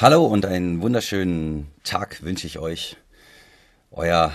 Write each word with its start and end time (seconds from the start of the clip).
Hallo 0.00 0.24
und 0.24 0.46
einen 0.46 0.80
wunderschönen 0.80 1.70
Tag 1.84 2.22
wünsche 2.22 2.46
ich 2.46 2.58
euch. 2.58 2.96
Euer 3.90 4.32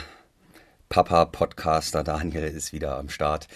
Papa-Podcaster 0.90 2.04
Daniel 2.04 2.44
ist 2.44 2.71
wieder 2.71 3.00
am 3.00 3.10
Start. 3.10 3.48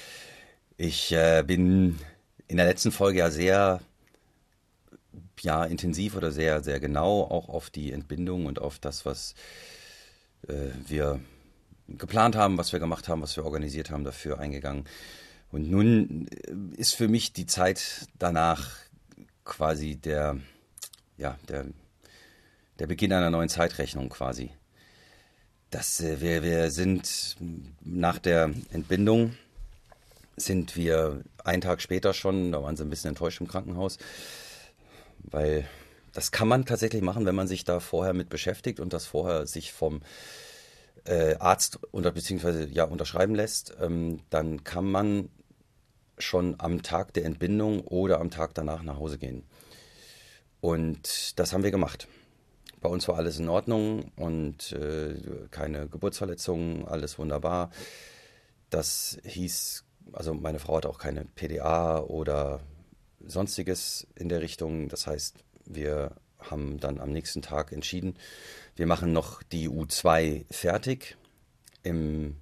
Ich 0.75 1.11
äh, 1.11 1.43
bin 1.45 1.99
in 2.47 2.57
der 2.57 2.65
letzten 2.65 2.91
Folge 2.91 3.19
ja 3.19 3.29
sehr 3.29 3.79
ja, 5.41 5.63
intensiv 5.65 6.15
oder 6.15 6.31
sehr, 6.31 6.63
sehr 6.63 6.79
genau 6.79 7.21
auch 7.25 7.47
auf 7.47 7.69
die 7.69 7.91
Entbindung 7.91 8.47
und 8.47 8.59
auf 8.59 8.79
das, 8.79 9.05
was 9.05 9.35
äh, 10.47 10.71
wir 10.87 11.19
geplant 11.87 12.35
haben, 12.35 12.57
was 12.57 12.71
wir 12.71 12.79
gemacht 12.79 13.07
haben, 13.07 13.21
was 13.21 13.35
wir 13.35 13.45
organisiert 13.45 13.91
haben, 13.91 14.03
dafür 14.03 14.39
eingegangen. 14.39 14.85
Und 15.51 15.69
nun 15.69 16.25
ist 16.75 16.95
für 16.95 17.07
mich 17.07 17.33
die 17.33 17.45
Zeit 17.45 18.07
danach 18.17 18.77
quasi 19.45 19.95
der, 19.95 20.37
ja, 21.15 21.37
der 21.47 21.67
der 22.79 22.87
Beginn 22.87 23.13
einer 23.13 23.29
neuen 23.29 23.49
Zeitrechnung 23.49 24.09
quasi. 24.09 24.51
Das, 25.69 26.01
äh, 26.01 26.21
wir, 26.21 26.43
wir 26.43 26.71
sind 26.71 27.37
nach 27.81 28.19
der 28.19 28.51
Entbindung, 28.71 29.35
sind 30.37 30.75
wir 30.75 31.21
einen 31.43 31.61
Tag 31.61 31.81
später 31.81 32.13
schon, 32.13 32.51
da 32.51 32.63
waren 32.63 32.77
sie 32.77 32.83
ein 32.83 32.89
bisschen 32.89 33.09
enttäuscht 33.09 33.41
im 33.41 33.47
Krankenhaus, 33.47 33.97
weil 35.19 35.67
das 36.13 36.31
kann 36.31 36.47
man 36.47 36.65
tatsächlich 36.65 37.01
machen, 37.01 37.25
wenn 37.25 37.35
man 37.35 37.47
sich 37.47 37.65
da 37.65 37.79
vorher 37.79 38.13
mit 38.13 38.29
beschäftigt 38.29 38.79
und 38.79 38.93
das 38.93 39.05
vorher 39.05 39.45
sich 39.45 39.73
vom 39.73 40.01
äh, 41.05 41.35
Arzt 41.35 41.79
unter, 41.91 42.11
beziehungsweise 42.11 42.67
ja 42.67 42.85
unterschreiben 42.85 43.35
lässt, 43.35 43.75
ähm, 43.79 44.21
dann 44.29 44.63
kann 44.63 44.85
man 44.85 45.29
schon 46.17 46.55
am 46.57 46.83
Tag 46.83 47.13
der 47.13 47.25
Entbindung 47.25 47.81
oder 47.81 48.19
am 48.19 48.31
Tag 48.31 48.53
danach 48.53 48.83
nach 48.83 48.97
Hause 48.97 49.17
gehen. 49.17 49.43
Und 50.61 51.39
das 51.39 51.53
haben 51.53 51.63
wir 51.63 51.71
gemacht. 51.71 52.07
Bei 52.81 52.89
uns 52.89 53.07
war 53.07 53.17
alles 53.17 53.39
in 53.39 53.49
Ordnung 53.49 54.11
und 54.15 54.71
äh, 54.71 55.15
keine 55.51 55.87
Geburtsverletzungen, 55.87 56.87
alles 56.87 57.19
wunderbar. 57.19 57.71
Das 58.69 59.17
hieß, 59.23 59.83
also 60.13 60.33
meine 60.33 60.59
Frau 60.59 60.77
hat 60.77 60.85
auch 60.85 60.97
keine 60.97 61.25
PDA 61.25 61.99
oder 61.99 62.61
sonstiges 63.25 64.07
in 64.15 64.29
der 64.29 64.41
Richtung. 64.41 64.87
Das 64.87 65.07
heißt, 65.07 65.35
wir 65.65 66.15
haben 66.39 66.79
dann 66.79 66.99
am 66.99 67.11
nächsten 67.11 67.41
Tag 67.41 67.73
entschieden, 67.73 68.15
wir 68.77 68.87
machen 68.87 69.11
noch 69.11 69.43
die 69.43 69.67
U2 69.67 70.45
fertig, 70.49 71.17
im, 71.83 72.37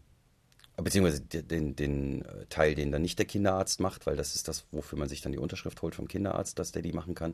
beziehungsweise 0.75 1.21
den, 1.21 1.75
den 1.75 2.23
Teil, 2.49 2.75
den 2.75 2.91
dann 2.91 3.01
nicht 3.01 3.17
der 3.17 3.25
Kinderarzt 3.25 3.79
macht, 3.79 4.05
weil 4.05 4.15
das 4.15 4.35
ist 4.35 4.47
das, 4.47 4.65
wofür 4.71 4.99
man 4.99 5.09
sich 5.09 5.21
dann 5.21 5.31
die 5.31 5.39
Unterschrift 5.39 5.81
holt 5.81 5.95
vom 5.95 6.07
Kinderarzt, 6.07 6.59
dass 6.59 6.71
der 6.71 6.83
die 6.83 6.93
machen 6.93 7.15
kann 7.15 7.33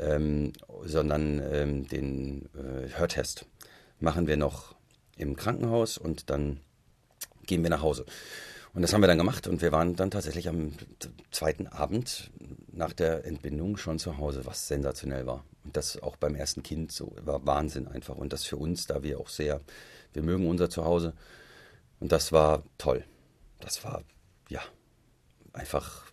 ähm, 0.00 0.52
sondern 0.84 1.40
ähm, 1.52 1.86
den 1.86 2.48
äh, 2.54 2.98
Hörtest 2.98 3.46
machen 3.98 4.26
wir 4.26 4.36
noch 4.36 4.74
im 5.16 5.36
Krankenhaus 5.36 5.98
und 5.98 6.30
dann 6.30 6.60
gehen 7.46 7.62
wir 7.62 7.70
nach 7.70 7.82
Hause. 7.82 8.06
Und 8.72 8.82
das 8.82 8.92
haben 8.92 9.00
wir 9.00 9.08
dann 9.08 9.18
gemacht 9.18 9.48
und 9.48 9.62
wir 9.62 9.72
waren 9.72 9.96
dann 9.96 10.10
tatsächlich 10.10 10.48
am 10.48 10.72
zweiten 11.32 11.66
Abend 11.66 12.30
nach 12.72 12.92
der 12.92 13.24
Entbindung 13.24 13.76
schon 13.76 13.98
zu 13.98 14.16
Hause, 14.16 14.46
was 14.46 14.68
sensationell 14.68 15.26
war. 15.26 15.44
Und 15.64 15.76
das 15.76 16.00
auch 16.00 16.16
beim 16.16 16.36
ersten 16.36 16.62
Kind 16.62 16.92
so 16.92 17.12
war 17.22 17.44
Wahnsinn 17.46 17.88
einfach. 17.88 18.16
Und 18.16 18.32
das 18.32 18.44
für 18.44 18.56
uns, 18.56 18.86
da 18.86 19.02
wir 19.02 19.18
auch 19.18 19.28
sehr, 19.28 19.60
wir 20.12 20.22
mögen 20.22 20.48
unser 20.48 20.70
Zuhause. 20.70 21.14
Und 21.98 22.12
das 22.12 22.30
war 22.30 22.62
toll. 22.78 23.04
Das 23.58 23.84
war, 23.84 24.04
ja, 24.48 24.62
einfach, 25.52 26.04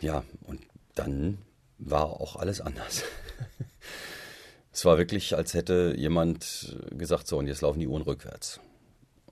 ja, 0.00 0.24
und 0.46 0.60
dann 0.94 1.38
war 1.80 2.20
auch 2.20 2.36
alles 2.36 2.60
anders. 2.60 3.02
es 4.72 4.84
war 4.84 4.98
wirklich, 4.98 5.36
als 5.36 5.54
hätte 5.54 5.94
jemand 5.96 6.76
gesagt, 6.90 7.26
so, 7.26 7.38
und 7.38 7.46
jetzt 7.46 7.62
laufen 7.62 7.80
die 7.80 7.88
Uhren 7.88 8.02
rückwärts. 8.02 8.60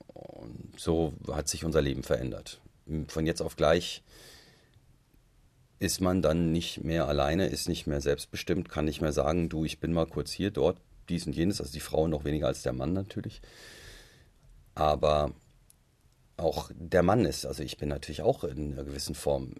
Und 0.07 0.73
so 0.77 1.13
hat 1.31 1.47
sich 1.47 1.63
unser 1.63 1.81
Leben 1.81 2.03
verändert. 2.03 2.59
Von 3.07 3.25
jetzt 3.25 3.41
auf 3.41 3.55
gleich 3.55 4.03
ist 5.77 6.01
man 6.01 6.21
dann 6.21 6.51
nicht 6.51 6.83
mehr 6.83 7.07
alleine, 7.07 7.47
ist 7.47 7.69
nicht 7.69 7.87
mehr 7.87 8.01
selbstbestimmt, 8.01 8.67
kann 8.67 8.85
nicht 8.85 9.01
mehr 9.01 9.13
sagen, 9.13 9.47
du, 9.47 9.63
ich 9.63 9.79
bin 9.79 9.93
mal 9.93 10.07
kurz 10.07 10.31
hier, 10.31 10.51
dort, 10.51 10.77
dies 11.07 11.25
und 11.25 11.35
jenes, 11.35 11.61
also 11.61 11.71
die 11.71 11.79
Frau 11.79 12.07
noch 12.07 12.25
weniger 12.25 12.47
als 12.47 12.63
der 12.63 12.73
Mann 12.73 12.91
natürlich. 12.91 13.41
Aber 14.75 15.33
auch 16.35 16.71
der 16.73 17.03
Mann 17.03 17.25
ist, 17.25 17.45
also 17.45 17.63
ich 17.63 17.77
bin 17.77 17.89
natürlich 17.89 18.21
auch 18.21 18.43
in 18.43 18.73
einer 18.73 18.83
gewissen 18.83 19.15
Form, 19.15 19.53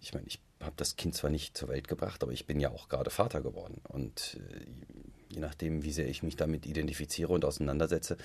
ich 0.00 0.12
meine, 0.12 0.26
ich 0.26 0.40
habe 0.60 0.74
das 0.76 0.96
Kind 0.96 1.14
zwar 1.14 1.30
nicht 1.30 1.56
zur 1.56 1.68
Welt 1.68 1.88
gebracht, 1.88 2.22
aber 2.22 2.32
ich 2.32 2.46
bin 2.46 2.60
ja 2.60 2.70
auch 2.70 2.88
gerade 2.88 3.10
Vater 3.10 3.40
geworden. 3.40 3.80
Und 3.88 4.38
äh, 4.40 5.34
je 5.34 5.40
nachdem, 5.40 5.82
wie 5.82 5.92
sehr 5.92 6.08
ich 6.08 6.22
mich 6.22 6.36
damit 6.36 6.66
identifiziere 6.66 7.32
und 7.32 7.44
auseinandersetze, 7.44 8.16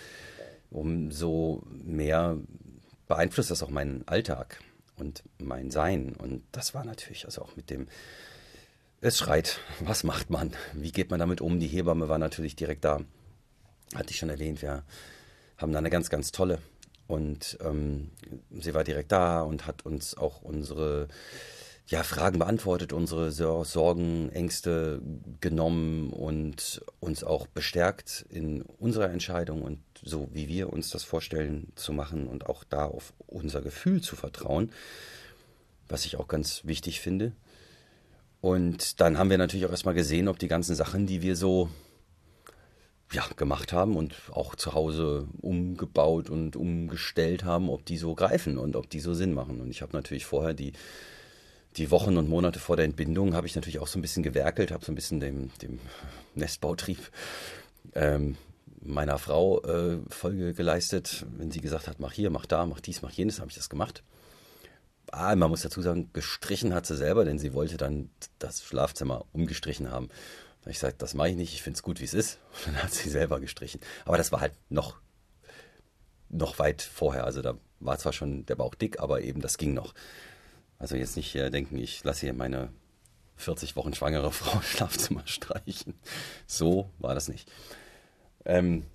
umso 0.70 1.64
mehr 1.70 2.38
beeinflusst 3.08 3.52
das 3.52 3.64
auch 3.64 3.70
meinen 3.70 4.08
Alltag 4.08 4.60
und 4.98 5.24
mein 5.38 5.72
Sein. 5.72 6.16
Und 6.16 6.44
das 6.52 6.74
war 6.74 6.84
natürlich 6.84 7.26
also 7.26 7.42
auch 7.42 7.56
mit 7.56 7.70
dem, 7.70 7.88
es 9.02 9.18
schreit, 9.18 9.60
was 9.82 10.04
macht 10.04 10.30
man? 10.30 10.54
Wie 10.74 10.92
geht 10.92 11.12
man 11.12 11.20
damit 11.20 11.42
um? 11.42 11.60
Die 11.60 11.68
Hebamme 11.68 12.10
war 12.10 12.18
natürlich 12.18 12.56
direkt 12.56 12.86
da. 12.86 13.02
Hatte 13.94 14.10
ich 14.10 14.18
schon 14.18 14.30
erwähnt, 14.30 14.62
wir 14.62 14.84
haben 15.58 15.72
da 15.72 15.80
eine 15.80 15.90
ganz, 15.90 16.10
ganz 16.10 16.32
tolle. 16.32 16.60
Und 17.08 17.58
ähm, 17.62 18.10
sie 18.52 18.74
war 18.74 18.84
direkt 18.84 19.12
da 19.12 19.42
und 19.42 19.68
hat 19.68 19.86
uns 19.86 20.18
auch 20.18 20.42
unsere 20.42 21.08
ja, 21.88 22.02
Fragen 22.02 22.40
beantwortet, 22.40 22.94
unsere 22.94 23.32
Sorgen, 23.32 24.30
Ängste 24.32 25.02
genommen 25.40 26.12
und 26.12 26.82
uns 27.00 27.24
auch 27.24 27.46
bestärkt 27.46 28.26
in 28.30 28.64
unserer 28.64 29.12
Entscheidung 29.12 29.62
und 29.62 29.80
so 30.04 30.30
wie 30.34 30.48
wir 30.48 30.74
uns 30.74 30.90
das 30.90 31.04
vorstellen 31.04 31.72
zu 31.76 31.94
machen 31.94 32.28
und 32.28 32.48
auch 32.48 32.64
da 32.64 32.86
auf 32.86 33.14
unser 33.28 33.62
Gefühl 33.62 34.02
zu 34.02 34.16
vertrauen, 34.16 34.72
was 35.88 36.06
ich 36.06 36.18
auch 36.18 36.28
ganz 36.28 36.66
wichtig 36.66 37.02
finde. 37.02 37.34
Und 38.42 39.00
dann 39.00 39.18
haben 39.18 39.30
wir 39.30 39.38
natürlich 39.38 39.66
auch 39.66 39.72
erstmal 39.72 39.96
gesehen, 39.96 40.28
ob 40.28 40.40
die 40.40 40.48
ganzen 40.48 40.76
Sachen, 40.76 41.06
die 41.06 41.22
wir 41.22 41.36
so 41.36 41.70
ja, 43.12 43.24
gemacht 43.36 43.74
haben 43.74 43.96
und 43.96 44.16
auch 44.32 44.56
zu 44.56 44.74
Hause 44.74 45.28
umgebaut 45.42 46.32
und 46.32 46.56
umgestellt 46.56 47.44
haben, 47.44 47.70
ob 47.70 47.86
die 47.86 47.98
so 47.98 48.16
greifen 48.16 48.58
und 48.58 48.76
ob 48.76 48.90
die 48.90 49.00
so 49.00 49.14
Sinn 49.14 49.34
machen. 49.34 49.62
Und 49.62 49.70
ich 49.70 49.84
habe 49.84 49.94
natürlich 49.94 50.26
vorher 50.26 50.56
die 50.56 50.74
die 51.78 51.92
Wochen 51.92 52.18
und 52.18 52.30
Monate 52.30 52.60
vor 52.60 52.76
der 52.76 52.86
Entbindung 52.86 53.34
habe 53.34 53.48
ich 53.48 53.56
natürlich 53.56 53.80
auch 53.80 53.88
so 53.88 54.00
ein 54.00 54.02
bisschen 54.02 54.24
gewerkelt, 54.24 54.72
habe 54.72 54.86
so 54.86 54.92
ein 54.92 54.96
bisschen 54.96 55.20
dem, 55.20 55.52
dem 55.62 55.80
Nestbautrieb 56.36 57.00
ähm, 57.94 58.38
meiner 58.82 59.18
Frau 59.18 59.62
äh, 59.64 59.98
Folge 60.10 60.54
geleistet. 60.54 61.26
Wenn 61.38 61.52
sie 61.52 61.62
gesagt 61.62 61.88
hat, 61.88 62.00
mach 62.00 62.14
hier, 62.14 62.30
mach 62.30 62.46
da, 62.46 62.66
mach 62.66 62.80
dies, 62.80 63.02
mach 63.02 63.12
jenes, 63.12 63.40
habe 63.40 63.50
ich 63.50 63.58
das 63.58 63.70
gemacht. 63.70 64.04
Ah, 65.12 65.36
man 65.36 65.50
muss 65.50 65.62
dazu 65.62 65.82
sagen, 65.82 66.10
gestrichen 66.14 66.74
hat 66.74 66.86
sie 66.86 66.96
selber, 66.96 67.26
denn 67.26 67.40
sie 67.40 67.54
wollte 67.54 67.78
dann 67.78 68.10
das 68.40 68.64
Schlafzimmer 68.64 69.26
umgestrichen 69.34 69.92
haben. 69.92 70.10
Ich 70.66 70.74
gesagt, 70.74 71.02
das 71.02 71.14
mache 71.14 71.30
ich 71.30 71.36
nicht, 71.36 71.54
ich 71.54 71.62
finde 71.62 71.78
es 71.78 71.84
gut, 71.84 72.00
wie 72.00 72.06
es 72.06 72.14
ist. 72.14 72.40
Und 72.66 72.68
dann 72.76 72.84
hat 72.84 72.94
sie 72.94 73.10
selber 73.10 73.40
gestrichen. 73.40 73.82
Aber 74.06 74.18
das 74.18 74.32
war 74.32 74.42
halt 74.42 74.54
noch, 74.70 74.98
noch 76.30 76.58
weit 76.58 76.82
vorher. 76.82 77.26
Also 77.26 77.42
da 77.42 77.56
war 77.80 78.00
zwar 78.00 78.14
schon 78.14 78.46
der 78.46 78.56
Bauch 78.56 78.76
dick, 78.76 79.00
aber 79.00 79.22
eben 79.22 79.42
das 79.42 79.58
ging 79.58 79.74
noch. 79.74 79.94
Also 80.78 80.96
jetzt 80.96 81.16
nicht 81.16 81.36
äh, 81.36 81.50
denken, 81.50 81.78
ich 81.78 82.04
lasse 82.04 82.22
hier 82.22 82.34
meine 82.34 82.70
40 83.38 83.76
Wochen 83.76 83.94
schwangere 83.94 84.32
Frau 84.34 84.62
Schlafzimmer 84.62 85.24
streichen. 85.26 85.94
So 86.48 86.90
war 87.00 87.16
das 87.16 87.28
nicht. 87.28 87.52
Ähm, 88.46 88.86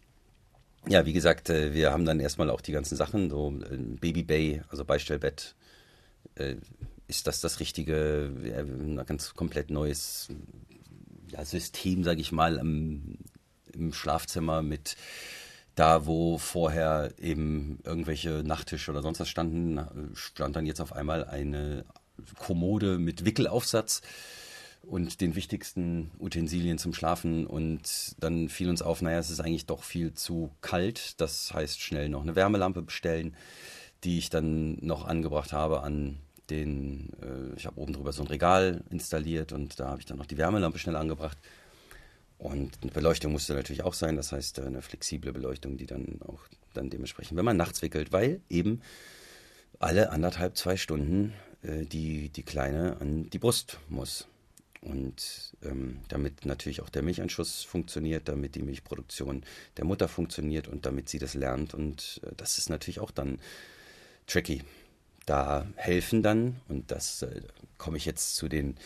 ja, 0.89 1.05
wie 1.05 1.13
gesagt, 1.13 1.51
äh, 1.51 1.75
wir 1.75 1.93
haben 1.93 2.05
dann 2.05 2.21
erstmal 2.21 2.51
auch 2.51 2.61
die 2.61 2.73
ganzen 2.73 2.97
Sachen, 2.97 3.31
so 3.31 3.53
äh, 3.71 3.77
Baby 3.77 4.23
Bay, 4.23 4.63
also 4.69 4.85
Beistellbett. 4.85 5.55
Äh, 6.37 6.57
ist 7.07 7.27
das 7.27 7.41
das 7.41 7.59
richtige, 7.59 8.33
ein 8.57 9.05
ganz 9.05 9.35
komplett 9.35 9.71
neues 9.71 10.29
ja, 11.31 11.45
System, 11.45 12.05
sage 12.05 12.21
ich 12.21 12.31
mal, 12.31 12.57
im, 12.57 13.19
im 13.73 13.93
Schlafzimmer 13.93 14.63
mit 14.63 14.97
da, 15.75 16.07
wo 16.07 16.39
vorher 16.39 17.13
eben 17.19 17.79
irgendwelche 17.85 18.43
Nachttische 18.45 18.91
oder 18.91 19.03
sonst 19.03 19.21
was 19.21 19.29
standen, 19.29 19.81
stand 20.15 20.57
dann 20.57 20.67
jetzt 20.67 20.81
auf 20.81 20.93
einmal 20.93 21.25
eine 21.25 21.85
Kommode 22.39 22.99
mit 22.99 23.25
Wickelaufsatz 23.25 24.03
und 24.83 25.21
den 25.21 25.35
wichtigsten 25.35 26.11
Utensilien 26.19 26.79
zum 26.79 26.95
Schlafen. 26.95 27.47
Und 27.47 28.15
dann 28.19 28.49
fiel 28.49 28.69
uns 28.69 28.83
auf, 28.83 29.03
naja, 29.03 29.19
es 29.19 29.31
ist 29.31 29.41
eigentlich 29.41 29.67
doch 29.67 29.83
viel 29.83 30.15
zu 30.15 30.51
kalt. 30.61 31.21
Das 31.21 31.53
heißt, 31.53 31.81
schnell 31.81 32.09
noch 32.09 32.23
eine 32.23 32.37
Wärmelampe 32.37 32.83
bestellen, 32.83 33.37
die 34.05 34.19
ich 34.19 34.31
dann 34.31 34.79
noch 34.85 35.05
angebracht 35.05 35.53
habe 35.53 35.83
an 35.83 36.19
den, 36.49 37.11
äh, 37.23 37.57
ich 37.57 37.67
habe 37.67 37.79
oben 37.79 37.93
drüber 37.93 38.13
so 38.13 38.23
ein 38.23 38.29
Regal 38.29 38.83
installiert 38.91 39.53
und 39.53 39.79
da 39.79 39.91
habe 39.91 40.01
ich 40.01 40.07
dann 40.07 40.19
noch 40.19 40.27
die 40.27 40.39
Wärmelampe 40.39 40.79
schnell 40.79 40.97
angebracht. 40.97 41.39
Und 42.41 42.79
eine 42.81 42.91
Beleuchtung 42.91 43.33
musste 43.33 43.53
natürlich 43.53 43.83
auch 43.83 43.93
sein, 43.93 44.17
das 44.17 44.33
heißt 44.33 44.61
eine 44.61 44.81
flexible 44.81 45.31
Beleuchtung, 45.31 45.77
die 45.77 45.85
dann 45.85 46.21
auch 46.27 46.41
dann 46.73 46.89
dementsprechend, 46.89 47.37
wenn 47.37 47.45
man 47.45 47.59
nachts 47.59 47.83
wickelt, 47.83 48.13
weil 48.13 48.41
eben 48.49 48.81
alle 49.79 50.09
anderthalb, 50.09 50.57
zwei 50.57 50.79
Stunden 50.79 51.35
äh, 51.63 51.85
die, 51.85 52.31
die 52.31 52.43
Kleine 52.43 52.97
an 52.99 53.29
die 53.29 53.39
Brust 53.39 53.79
muss. 53.91 54.27
Und 54.81 55.55
ähm, 55.63 56.01
damit 56.09 56.47
natürlich 56.47 56.81
auch 56.81 56.89
der 56.89 57.03
Milcheinschuss 57.03 57.63
funktioniert, 57.63 58.27
damit 58.27 58.55
die 58.55 58.63
Milchproduktion 58.63 59.45
der 59.77 59.85
Mutter 59.85 60.09
funktioniert 60.09 60.67
und 60.67 60.87
damit 60.87 61.11
sie 61.11 61.19
das 61.19 61.35
lernt. 61.35 61.75
Und 61.75 62.23
äh, 62.25 62.31
das 62.39 62.57
ist 62.57 62.71
natürlich 62.71 63.01
auch 63.01 63.11
dann 63.11 63.39
tricky. 64.27 64.63
Da 65.27 65.67
helfen 65.77 66.23
dann, 66.23 66.59
und 66.69 66.91
das 66.91 67.21
äh, 67.21 67.43
komme 67.77 67.99
ich 67.99 68.07
jetzt 68.07 68.37
zu 68.37 68.49
den 68.49 68.79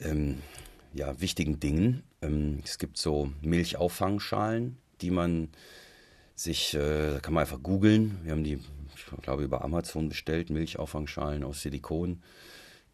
ähm, 0.00 0.38
ja, 0.98 1.20
wichtigen 1.20 1.60
Dingen. 1.60 2.02
Ähm, 2.20 2.60
es 2.64 2.78
gibt 2.78 2.98
so 2.98 3.30
Milchauffangschalen, 3.40 4.76
die 5.00 5.10
man 5.10 5.48
sich, 6.34 6.74
äh, 6.74 7.12
da 7.12 7.20
kann 7.20 7.34
man 7.34 7.42
einfach 7.42 7.62
googeln. 7.62 8.18
Wir 8.24 8.32
haben 8.32 8.44
die, 8.44 8.58
ich 8.94 9.22
glaube, 9.22 9.44
über 9.44 9.62
Amazon 9.64 10.08
bestellt, 10.08 10.50
Milchauffangschalen 10.50 11.44
aus 11.44 11.62
Silikon. 11.62 12.22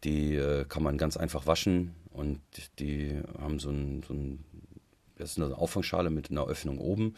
Die 0.03 0.35
äh, 0.35 0.65
kann 0.65 0.83
man 0.83 0.97
ganz 0.97 1.17
einfach 1.17 1.47
waschen 1.47 1.95
und 2.11 2.39
die 2.79 3.19
haben 3.39 3.59
so 3.59 3.71
ein, 3.71 4.03
so 4.07 4.13
ein, 4.13 4.45
das 5.17 5.31
ist 5.31 5.39
eine 5.39 5.57
Auffangschale 5.57 6.11
mit 6.11 6.29
einer 6.29 6.45
Öffnung 6.45 6.77
oben, 6.77 7.15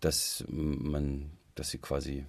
dass 0.00 0.44
man, 0.48 1.30
dass 1.54 1.70
sie 1.70 1.78
quasi, 1.78 2.24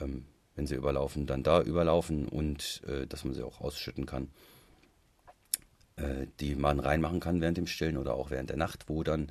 ähm, 0.00 0.26
wenn 0.54 0.68
sie 0.68 0.76
überlaufen, 0.76 1.26
dann 1.26 1.42
da 1.42 1.60
überlaufen 1.60 2.28
und 2.28 2.82
äh, 2.86 3.08
dass 3.08 3.24
man 3.24 3.34
sie 3.34 3.42
auch 3.42 3.60
ausschütten 3.60 4.06
kann 4.06 4.28
äh, 5.96 6.26
die 6.40 6.54
man 6.54 6.80
reinmachen 6.80 7.20
kann 7.20 7.40
während 7.40 7.56
dem 7.56 7.66
Stillen 7.66 7.96
oder 7.96 8.14
auch 8.14 8.30
während 8.30 8.50
der 8.50 8.56
Nacht, 8.56 8.88
wo 8.88 9.02
dann 9.02 9.28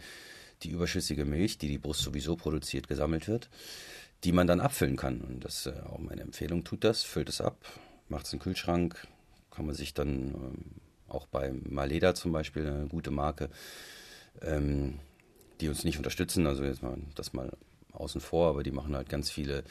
die 0.63 0.69
überschüssige 0.69 1.25
Milch, 1.25 1.57
die 1.57 1.67
die 1.67 1.77
Brust 1.77 2.01
sowieso 2.01 2.35
produziert, 2.35 2.87
gesammelt 2.87 3.27
wird, 3.27 3.49
die 4.23 4.31
man 4.31 4.47
dann 4.47 4.59
abfüllen 4.59 4.97
kann. 4.97 5.21
Und 5.21 5.45
das 5.45 5.65
ist 5.65 5.67
äh, 5.67 5.79
auch 5.87 5.99
meine 5.99 6.21
Empfehlung, 6.21 6.63
tut 6.63 6.83
das, 6.83 7.03
füllt 7.03 7.29
es 7.29 7.41
ab, 7.41 7.57
macht 8.09 8.25
es 8.25 8.33
in 8.33 8.39
den 8.39 8.43
Kühlschrank, 8.43 9.07
kann 9.51 9.65
man 9.65 9.75
sich 9.75 9.93
dann 9.93 10.33
ähm, 10.33 10.65
auch 11.07 11.27
bei 11.27 11.51
Maleda 11.51 12.13
zum 12.15 12.31
Beispiel, 12.31 12.67
eine 12.67 12.87
gute 12.87 13.11
Marke, 13.11 13.49
ähm, 14.41 14.99
die 15.59 15.69
uns 15.69 15.83
nicht 15.83 15.97
unterstützen, 15.97 16.47
also 16.47 16.63
jetzt 16.63 16.83
mal 16.83 16.97
das 17.15 17.33
mal 17.33 17.51
außen 17.93 18.21
vor, 18.21 18.49
aber 18.49 18.63
die 18.63 18.71
machen 18.71 18.95
halt 18.95 19.09
ganz 19.09 19.29
viele 19.29 19.63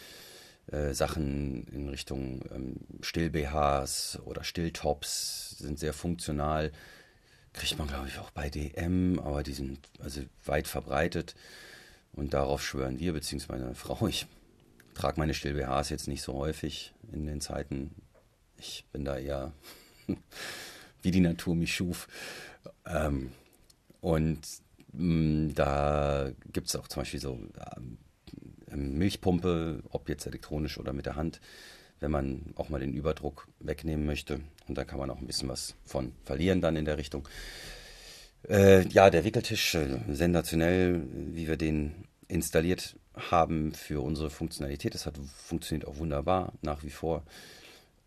äh, 0.73 0.93
Sachen 0.93 1.65
in 1.69 1.88
Richtung 1.88 2.43
ähm, 2.55 2.76
Still-BHs 3.00 4.20
oder 4.25 4.44
Stilltops, 4.44 5.56
sind 5.59 5.79
sehr 5.79 5.93
funktional. 5.93 6.73
Kriegt 7.53 7.79
man, 7.79 7.88
glaube 7.88 8.09
ich, 8.09 8.19
auch 8.19 8.31
bei 8.31 8.50
DM, 8.50 9.19
aber 9.19 9.43
die 9.43 9.55
sind 9.55 9.81
also 10.00 10.23
weit 10.44 10.69
verbreitet. 10.69 11.35
Und 12.12 12.35
darauf 12.35 12.62
schwören 12.62 12.99
wir, 12.99 13.12
beziehungsweise 13.12 13.62
meine 13.62 13.75
Frau. 13.75 14.06
Ich 14.09 14.26
trage 14.94 15.19
meine 15.19 15.35
Still-BHs 15.35 15.91
jetzt 15.91 16.09
nicht 16.09 16.23
so 16.23 16.35
häufig 16.35 16.93
in 17.12 17.26
den 17.26 17.41
Zeiten, 17.41 17.94
ich 18.59 18.85
bin 18.93 19.05
da 19.05 19.17
eher 19.17 19.53
wie 21.03 21.11
die 21.11 21.20
Natur 21.20 21.55
mich 21.55 21.75
schuf. 21.75 22.09
Ähm, 22.85 23.32
und 24.00 24.41
mh, 24.93 25.03
mm, 25.03 25.55
da 25.55 26.31
gibt 26.53 26.69
es 26.69 26.76
auch 26.76 26.88
zum 26.88 27.03
Beispiel 27.03 27.20
so 27.20 27.38
ähm, 27.76 27.99
Milchpumpe, 28.75 29.82
ob 29.91 30.09
jetzt 30.09 30.26
elektronisch 30.26 30.79
oder 30.79 30.93
mit 30.93 31.06
der 31.06 31.17
Hand, 31.17 31.41
wenn 32.00 32.11
man 32.11 32.55
auch 32.56 32.69
mal 32.69 32.81
den 32.81 32.93
Überdruck 32.93 33.49
wegnehmen 33.61 34.06
möchte. 34.06 34.41
Und 34.69 34.79
da 34.79 34.85
kann 34.85 34.99
man 34.99 35.11
auch 35.11 35.19
ein 35.19 35.26
bisschen 35.26 35.49
was 35.49 35.75
von 35.85 36.12
verlieren 36.25 36.61
dann 36.61 36.76
in 36.76 36.85
der 36.85 36.99
Richtung. 36.99 37.29
Äh, 38.49 38.87
ja, 38.88 39.11
der 39.11 39.25
Wickeltisch, 39.25 39.75
äh, 39.75 39.99
sensationell, 40.09 41.03
wie 41.12 41.49
wir 41.49 41.56
den 41.56 42.05
installiert 42.29 42.97
haben 43.15 43.73
für 43.73 44.03
unsere 44.03 44.31
Funktionalität. 44.31 44.94
Das 44.94 45.06
hat 45.06 45.19
funktioniert 45.37 45.88
auch 45.88 45.99
wunderbar 45.99 46.53
nach 46.62 46.82
wie 46.85 46.91
vor. 46.91 47.25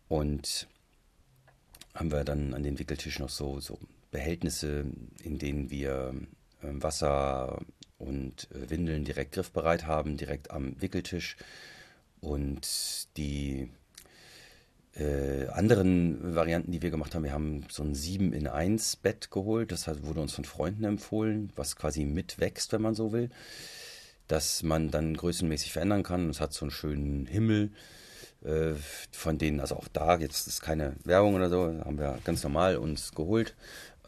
Und 0.08 0.68
haben 1.94 2.10
wir 2.10 2.24
dann 2.24 2.54
an 2.54 2.62
den 2.62 2.78
Wickeltisch 2.78 3.18
noch 3.18 3.28
so, 3.28 3.60
so 3.60 3.78
Behältnisse, 4.10 4.86
in 5.22 5.38
denen 5.38 5.70
wir 5.70 6.14
äh, 6.62 6.66
Wasser 6.82 7.60
und 8.02 8.48
äh, 8.52 8.70
Windeln 8.70 9.04
direkt 9.04 9.32
griffbereit 9.32 9.86
haben, 9.86 10.16
direkt 10.16 10.50
am 10.50 10.80
Wickeltisch. 10.80 11.36
Und 12.20 13.08
die 13.16 13.68
äh, 14.94 15.46
anderen 15.48 16.34
Varianten, 16.34 16.72
die 16.72 16.82
wir 16.82 16.90
gemacht 16.90 17.14
haben, 17.14 17.24
wir 17.24 17.32
haben 17.32 17.64
so 17.70 17.82
ein 17.82 17.94
7 17.94 18.32
in 18.32 18.46
1 18.46 18.96
Bett 18.96 19.30
geholt. 19.30 19.72
Das 19.72 19.86
wurde 20.04 20.20
uns 20.20 20.32
von 20.32 20.44
Freunden 20.44 20.84
empfohlen, 20.84 21.52
was 21.56 21.76
quasi 21.76 22.04
mitwächst, 22.04 22.72
wenn 22.72 22.82
man 22.82 22.94
so 22.94 23.12
will. 23.12 23.30
Dass 24.28 24.62
man 24.62 24.90
dann 24.90 25.16
größenmäßig 25.16 25.72
verändern 25.72 26.02
kann. 26.02 26.30
Es 26.30 26.40
hat 26.40 26.52
so 26.52 26.64
einen 26.64 26.70
schönen 26.70 27.26
Himmel 27.26 27.70
äh, 28.44 28.74
von 29.12 29.38
denen, 29.38 29.60
also 29.60 29.76
auch 29.76 29.88
da, 29.92 30.18
jetzt 30.18 30.46
ist 30.48 30.60
keine 30.62 30.96
Werbung 31.04 31.34
oder 31.34 31.48
so, 31.48 31.66
haben 31.84 31.98
wir 31.98 32.18
ganz 32.24 32.42
normal 32.42 32.76
uns 32.76 33.12
geholt. 33.14 33.54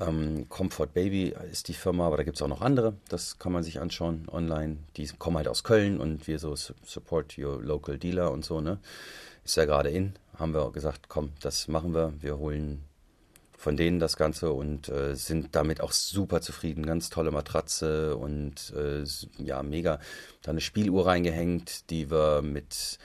Ähm, 0.01 0.49
Comfort 0.49 0.89
Baby 0.89 1.35
ist 1.51 1.69
die 1.69 1.75
Firma, 1.75 2.07
aber 2.07 2.17
da 2.17 2.25
gibt 2.25 2.37
es 2.37 2.43
auch 2.43 2.49
noch 2.49 2.63
andere. 2.63 2.95
Das 3.09 3.39
kann 3.39 3.53
man 3.53 3.63
sich 3.63 3.81
anschauen 3.81 4.27
online. 4.31 4.79
Die 4.97 5.07
kommen 5.19 5.37
halt 5.37 5.49
aus 5.49 5.63
Köln 5.63 6.01
und 6.01 6.27
wir 6.27 6.39
so 6.39 6.55
Support 6.57 7.39
Your 7.39 7.63
Local 7.63 7.99
Dealer 7.99 8.33
und 8.33 8.45
so, 8.45 8.61
ne? 8.61 8.79
Ist 9.45 9.57
ja 9.57 9.65
gerade 9.67 9.91
in. 9.91 10.15
Haben 10.37 10.55
wir 10.55 10.73
gesagt, 10.73 11.09
komm, 11.09 11.33
das 11.41 11.69
machen 11.69 11.95
wir. 11.95 12.13
Wir 12.21 12.39
holen 12.39 12.83
von 13.57 13.77
denen 13.77 13.99
das 13.99 14.17
Ganze 14.17 14.53
und 14.53 14.89
äh, 14.89 15.15
sind 15.15 15.55
damit 15.55 15.81
auch 15.81 15.93
super 15.93 16.41
zufrieden. 16.41 16.85
Ganz 16.85 17.09
tolle 17.09 17.31
Matratze 17.31 18.17
und 18.17 18.75
äh, 18.77 19.05
ja, 19.43 19.63
mega. 19.63 20.01
Da 20.43 20.51
eine 20.51 20.61
Spieluhr 20.61 21.07
reingehängt, 21.07 21.89
die 21.91 22.11
wir 22.11 22.43
mit 22.43 22.99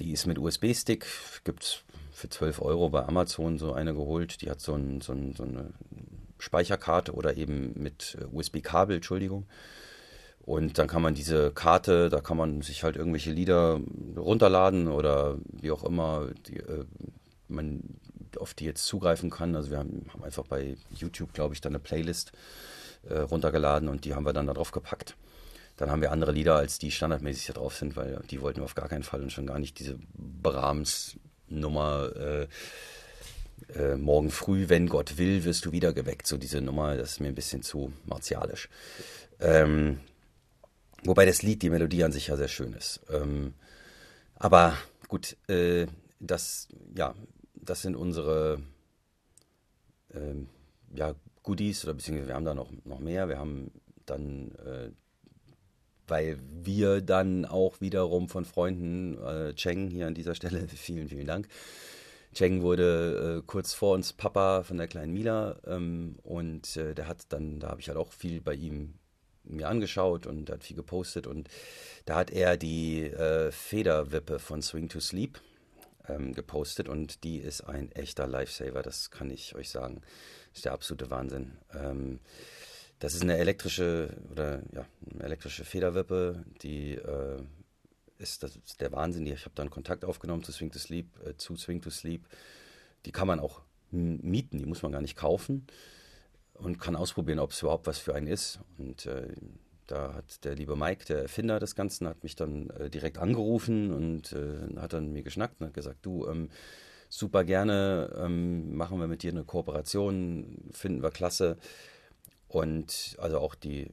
die 0.00 0.12
ist 0.12 0.26
mit 0.26 0.38
USB-Stick, 0.38 1.06
gibt 1.44 1.62
es 1.62 1.84
für 2.24 2.30
12 2.30 2.62
Euro 2.62 2.88
bei 2.88 3.04
Amazon 3.04 3.58
so 3.58 3.74
eine 3.74 3.92
geholt. 3.92 4.40
Die 4.40 4.50
hat 4.50 4.60
so, 4.60 4.74
ein, 4.74 5.02
so, 5.02 5.12
ein, 5.12 5.34
so 5.36 5.42
eine 5.42 5.74
Speicherkarte 6.38 7.12
oder 7.12 7.36
eben 7.36 7.74
mit 7.74 8.16
äh, 8.18 8.24
USB-Kabel, 8.24 8.96
Entschuldigung. 8.96 9.46
Und 10.40 10.78
dann 10.78 10.88
kann 10.88 11.02
man 11.02 11.14
diese 11.14 11.52
Karte, 11.52 12.08
da 12.08 12.20
kann 12.20 12.36
man 12.36 12.62
sich 12.62 12.82
halt 12.82 12.96
irgendwelche 12.96 13.30
Lieder 13.30 13.80
runterladen 14.16 14.88
oder 14.88 15.36
wie 15.52 15.70
auch 15.70 15.84
immer, 15.84 16.28
die, 16.48 16.56
äh, 16.58 16.84
man 17.48 17.82
auf 18.38 18.54
die 18.54 18.64
jetzt 18.64 18.86
zugreifen 18.86 19.28
kann. 19.28 19.54
Also 19.54 19.70
wir 19.70 19.78
haben, 19.78 20.06
haben 20.10 20.24
einfach 20.24 20.44
bei 20.46 20.76
YouTube, 20.90 21.34
glaube 21.34 21.54
ich, 21.54 21.60
dann 21.60 21.72
eine 21.72 21.78
Playlist 21.78 22.32
äh, 23.08 23.18
runtergeladen 23.18 23.88
und 23.88 24.06
die 24.06 24.14
haben 24.14 24.24
wir 24.24 24.32
dann 24.32 24.46
da 24.46 24.54
drauf 24.54 24.72
gepackt. 24.72 25.14
Dann 25.76 25.90
haben 25.90 26.00
wir 26.00 26.12
andere 26.12 26.32
Lieder, 26.32 26.56
als 26.56 26.78
die 26.78 26.90
standardmäßig 26.90 27.46
da 27.46 27.52
drauf 27.54 27.76
sind, 27.76 27.96
weil 27.96 28.22
die 28.30 28.40
wollten 28.40 28.60
wir 28.60 28.64
auf 28.64 28.74
gar 28.74 28.88
keinen 28.88 29.02
Fall 29.02 29.20
und 29.20 29.32
schon 29.32 29.46
gar 29.46 29.58
nicht 29.58 29.78
diese 29.78 29.98
Brahms-Nummer. 31.48 32.16
Äh, 32.16 32.46
äh, 33.74 33.96
morgen 33.96 34.30
früh, 34.30 34.68
wenn 34.68 34.88
Gott 34.88 35.16
will, 35.16 35.44
wirst 35.44 35.64
du 35.64 35.72
wieder 35.72 35.92
geweckt. 35.92 36.26
So 36.26 36.36
diese 36.36 36.60
Nummer, 36.60 36.96
das 36.96 37.12
ist 37.12 37.20
mir 37.20 37.28
ein 37.28 37.34
bisschen 37.34 37.62
zu 37.62 37.92
martialisch. 38.04 38.68
Ähm, 39.40 40.00
wobei 41.02 41.24
das 41.24 41.42
Lied, 41.42 41.62
die 41.62 41.70
Melodie 41.70 42.04
an 42.04 42.12
sich 42.12 42.26
ja 42.28 42.36
sehr 42.36 42.48
schön 42.48 42.72
ist. 42.74 43.00
Ähm, 43.10 43.54
aber 44.34 44.76
gut, 45.08 45.36
äh, 45.48 45.86
das, 46.20 46.68
ja, 46.96 47.14
das 47.54 47.82
sind 47.82 47.96
unsere 47.96 48.60
ähm, 50.12 50.48
ja, 50.94 51.14
Goodies, 51.42 51.84
oder 51.84 51.94
beziehungsweise 51.94 52.28
wir 52.28 52.34
haben 52.34 52.44
da 52.44 52.54
noch, 52.54 52.70
noch 52.84 52.98
mehr. 52.98 53.28
Wir 53.28 53.38
haben 53.38 53.70
dann 54.04 54.50
äh, 54.66 54.90
weil 56.06 56.38
wir 56.62 57.00
dann 57.00 57.44
auch 57.44 57.80
wiederum 57.80 58.28
von 58.28 58.44
Freunden, 58.44 59.18
äh, 59.22 59.54
Cheng 59.54 59.88
hier 59.88 60.06
an 60.06 60.14
dieser 60.14 60.34
Stelle, 60.34 60.66
vielen, 60.68 61.08
vielen 61.08 61.26
Dank. 61.26 61.48
Cheng 62.34 62.62
wurde 62.62 63.38
äh, 63.38 63.46
kurz 63.46 63.74
vor 63.74 63.94
uns 63.94 64.12
Papa 64.12 64.64
von 64.64 64.76
der 64.76 64.88
kleinen 64.88 65.12
Mila 65.12 65.56
ähm, 65.66 66.16
und 66.24 66.76
äh, 66.76 66.94
der 66.94 67.06
hat 67.06 67.26
dann, 67.28 67.60
da 67.60 67.68
habe 67.68 67.80
ich 67.80 67.88
halt 67.88 67.98
auch 67.98 68.12
viel 68.12 68.40
bei 68.40 68.54
ihm 68.54 68.94
mir 69.44 69.68
angeschaut 69.68 70.26
und 70.26 70.50
hat 70.50 70.64
viel 70.64 70.76
gepostet 70.76 71.26
und 71.26 71.48
da 72.06 72.16
hat 72.16 72.30
er 72.30 72.56
die 72.56 73.04
äh, 73.04 73.52
Federwippe 73.52 74.38
von 74.38 74.62
Swing 74.62 74.88
to 74.88 75.00
Sleep 75.00 75.38
ähm, 76.08 76.34
gepostet 76.34 76.88
und 76.88 77.24
die 77.24 77.38
ist 77.38 77.62
ein 77.62 77.92
echter 77.92 78.26
Lifesaver, 78.26 78.82
das 78.82 79.10
kann 79.10 79.30
ich 79.30 79.54
euch 79.54 79.70
sagen. 79.70 80.00
Das 80.50 80.58
ist 80.58 80.64
der 80.64 80.72
absolute 80.72 81.10
Wahnsinn. 81.10 81.52
Ähm, 81.74 82.20
das 83.04 83.14
ist 83.14 83.20
eine 83.20 83.36
elektrische 83.36 84.16
oder 84.30 84.62
ja, 84.72 84.86
eine 85.12 85.24
elektrische 85.24 85.66
Federwippe, 85.66 86.42
die 86.62 86.94
äh, 86.94 87.42
ist, 88.16 88.42
das 88.42 88.56
ist 88.56 88.80
der 88.80 88.92
Wahnsinn. 88.92 89.26
Ich 89.26 89.44
habe 89.44 89.54
dann 89.54 89.68
Kontakt 89.68 90.06
aufgenommen 90.06 90.42
zu 90.42 90.52
Swing 90.52 90.72
to 90.72 90.78
Sleep, 90.78 91.06
äh, 91.22 91.36
zu 91.36 91.54
Swing 91.54 91.82
to 91.82 91.90
Sleep. 91.90 92.26
Die 93.04 93.12
kann 93.12 93.28
man 93.28 93.40
auch 93.40 93.60
mieten, 93.90 94.56
die 94.56 94.64
muss 94.64 94.80
man 94.80 94.90
gar 94.90 95.02
nicht 95.02 95.16
kaufen 95.16 95.66
und 96.54 96.80
kann 96.80 96.96
ausprobieren, 96.96 97.40
ob 97.40 97.50
es 97.50 97.60
überhaupt 97.60 97.86
was 97.86 97.98
für 97.98 98.14
einen 98.14 98.26
ist. 98.26 98.60
Und 98.78 99.04
äh, 99.04 99.28
da 99.86 100.14
hat 100.14 100.42
der 100.46 100.54
liebe 100.54 100.74
Mike, 100.74 101.04
der 101.04 101.18
Erfinder 101.18 101.60
des 101.60 101.74
Ganzen, 101.74 102.08
hat 102.08 102.22
mich 102.22 102.36
dann 102.36 102.70
äh, 102.70 102.88
direkt 102.88 103.18
angerufen 103.18 103.92
und 103.92 104.32
äh, 104.32 104.80
hat 104.80 104.94
dann 104.94 105.12
mir 105.12 105.22
geschnackt 105.22 105.60
und 105.60 105.66
hat 105.66 105.74
gesagt, 105.74 105.98
du, 106.06 106.26
ähm, 106.26 106.48
super 107.10 107.44
gerne, 107.44 108.16
ähm, 108.16 108.74
machen 108.74 108.98
wir 108.98 109.08
mit 109.08 109.22
dir 109.22 109.30
eine 109.30 109.44
Kooperation, 109.44 110.70
finden 110.72 111.02
wir 111.02 111.10
klasse. 111.10 111.58
Und 112.54 113.16
also 113.18 113.40
auch 113.40 113.56
die 113.56 113.90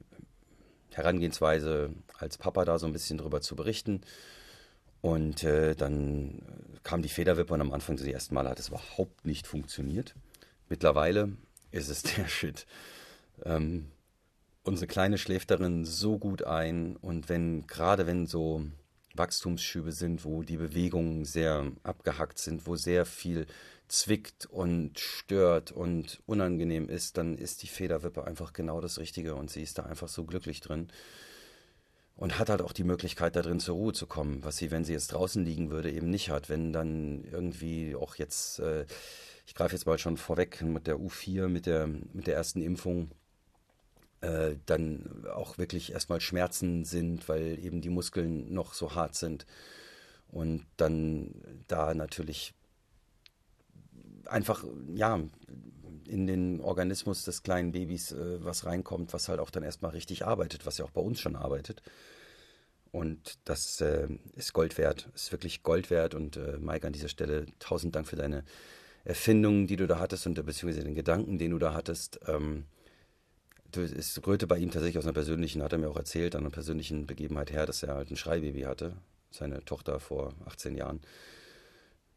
Herangehensweise 0.92 1.90
als 2.16 2.38
Papa 2.38 2.64
da 2.64 2.78
so 2.78 2.86
ein 2.86 2.92
bisschen 2.92 3.18
drüber 3.18 3.40
zu 3.40 3.56
berichten. 3.56 4.02
Und 5.00 5.42
äh, 5.42 5.74
dann 5.74 6.42
kam 6.84 7.02
die 7.02 7.08
Federwippe 7.08 7.52
und 7.54 7.60
am 7.60 7.72
Anfang 7.72 7.96
das 7.96 8.06
erste 8.06 8.34
Mal 8.34 8.48
hat 8.48 8.60
es 8.60 8.68
überhaupt 8.68 9.24
nicht 9.24 9.48
funktioniert. 9.48 10.14
Mittlerweile 10.68 11.32
ist 11.72 11.88
es 11.88 12.02
der 12.16 12.28
Shit. 12.28 12.66
Ähm, 13.44 13.90
unsere 14.62 14.86
Kleine 14.86 15.18
schläft 15.18 15.50
darin 15.50 15.84
so 15.84 16.16
gut 16.18 16.44
ein 16.44 16.94
und 16.94 17.28
wenn, 17.28 17.66
gerade 17.66 18.06
wenn 18.06 18.28
so 18.28 18.64
Wachstumsschübe 19.16 19.90
sind, 19.90 20.24
wo 20.24 20.44
die 20.44 20.56
Bewegungen 20.56 21.24
sehr 21.24 21.72
abgehackt 21.82 22.38
sind, 22.38 22.64
wo 22.68 22.76
sehr 22.76 23.06
viel 23.06 23.46
zwickt 23.92 24.46
und 24.46 24.98
stört 24.98 25.70
und 25.70 26.22
unangenehm 26.24 26.88
ist, 26.88 27.18
dann 27.18 27.36
ist 27.36 27.62
die 27.62 27.66
Federwippe 27.66 28.24
einfach 28.24 28.54
genau 28.54 28.80
das 28.80 28.98
Richtige 28.98 29.34
und 29.34 29.50
sie 29.50 29.62
ist 29.62 29.78
da 29.78 29.82
einfach 29.82 30.08
so 30.08 30.24
glücklich 30.24 30.62
drin 30.62 30.88
und 32.16 32.38
hat 32.38 32.48
halt 32.48 32.62
auch 32.62 32.72
die 32.72 32.84
Möglichkeit, 32.84 33.36
da 33.36 33.42
drin 33.42 33.60
zur 33.60 33.76
Ruhe 33.76 33.92
zu 33.92 34.06
kommen, 34.06 34.42
was 34.44 34.56
sie, 34.56 34.70
wenn 34.70 34.84
sie 34.84 34.94
jetzt 34.94 35.08
draußen 35.08 35.44
liegen 35.44 35.70
würde, 35.70 35.90
eben 35.90 36.08
nicht 36.08 36.30
hat. 36.30 36.48
Wenn 36.48 36.72
dann 36.72 37.24
irgendwie 37.30 37.94
auch 37.94 38.16
jetzt, 38.16 38.60
äh, 38.60 38.86
ich 39.46 39.54
greife 39.54 39.74
jetzt 39.74 39.84
mal 39.84 39.98
schon 39.98 40.16
vorweg 40.16 40.62
mit 40.62 40.86
der 40.86 40.96
U4, 40.96 41.48
mit 41.48 41.66
der, 41.66 41.86
mit 41.86 42.26
der 42.26 42.34
ersten 42.34 42.62
Impfung, 42.62 43.10
äh, 44.22 44.56
dann 44.64 45.26
auch 45.34 45.58
wirklich 45.58 45.92
erstmal 45.92 46.22
Schmerzen 46.22 46.86
sind, 46.86 47.28
weil 47.28 47.62
eben 47.62 47.82
die 47.82 47.90
Muskeln 47.90 48.54
noch 48.54 48.72
so 48.72 48.94
hart 48.94 49.16
sind. 49.16 49.44
Und 50.30 50.64
dann 50.78 51.34
da 51.66 51.92
natürlich 51.92 52.54
einfach, 54.26 54.64
ja, 54.94 55.20
in 56.06 56.26
den 56.26 56.60
Organismus 56.60 57.24
des 57.24 57.42
kleinen 57.42 57.72
Babys 57.72 58.12
äh, 58.12 58.44
was 58.44 58.66
reinkommt, 58.66 59.12
was 59.12 59.28
halt 59.28 59.40
auch 59.40 59.50
dann 59.50 59.62
erstmal 59.62 59.92
richtig 59.92 60.26
arbeitet, 60.26 60.66
was 60.66 60.78
ja 60.78 60.84
auch 60.84 60.90
bei 60.90 61.00
uns 61.00 61.20
schon 61.20 61.36
arbeitet. 61.36 61.82
Und 62.90 63.38
das 63.46 63.80
äh, 63.80 64.08
ist 64.34 64.52
Gold 64.52 64.76
wert, 64.76 65.08
ist 65.14 65.32
wirklich 65.32 65.62
Gold 65.62 65.90
wert. 65.90 66.14
Und 66.14 66.36
äh, 66.36 66.58
Mike, 66.58 66.86
an 66.86 66.92
dieser 66.92 67.08
Stelle 67.08 67.46
tausend 67.58 67.94
Dank 67.96 68.06
für 68.06 68.16
deine 68.16 68.44
Erfindungen, 69.04 69.66
die 69.66 69.76
du 69.76 69.86
da 69.86 69.98
hattest 69.98 70.26
und 70.26 70.34
beziehungsweise 70.34 70.84
den 70.84 70.94
Gedanken, 70.94 71.38
den 71.38 71.52
du 71.52 71.58
da 71.58 71.72
hattest. 71.72 72.20
Ähm, 72.28 72.66
es 73.74 74.20
rührte 74.26 74.46
bei 74.46 74.58
ihm 74.58 74.70
tatsächlich 74.70 74.98
aus 74.98 75.06
einer 75.06 75.14
persönlichen, 75.14 75.62
hat 75.62 75.72
er 75.72 75.78
mir 75.78 75.88
auch 75.88 75.96
erzählt, 75.96 76.36
einer 76.36 76.50
persönlichen 76.50 77.06
Begebenheit 77.06 77.50
her, 77.50 77.64
dass 77.64 77.82
er 77.82 77.94
halt 77.94 78.10
ein 78.10 78.16
Schreibaby 78.16 78.62
hatte, 78.62 78.92
seine 79.30 79.64
Tochter 79.64 79.98
vor 79.98 80.34
18 80.44 80.76
Jahren. 80.76 81.00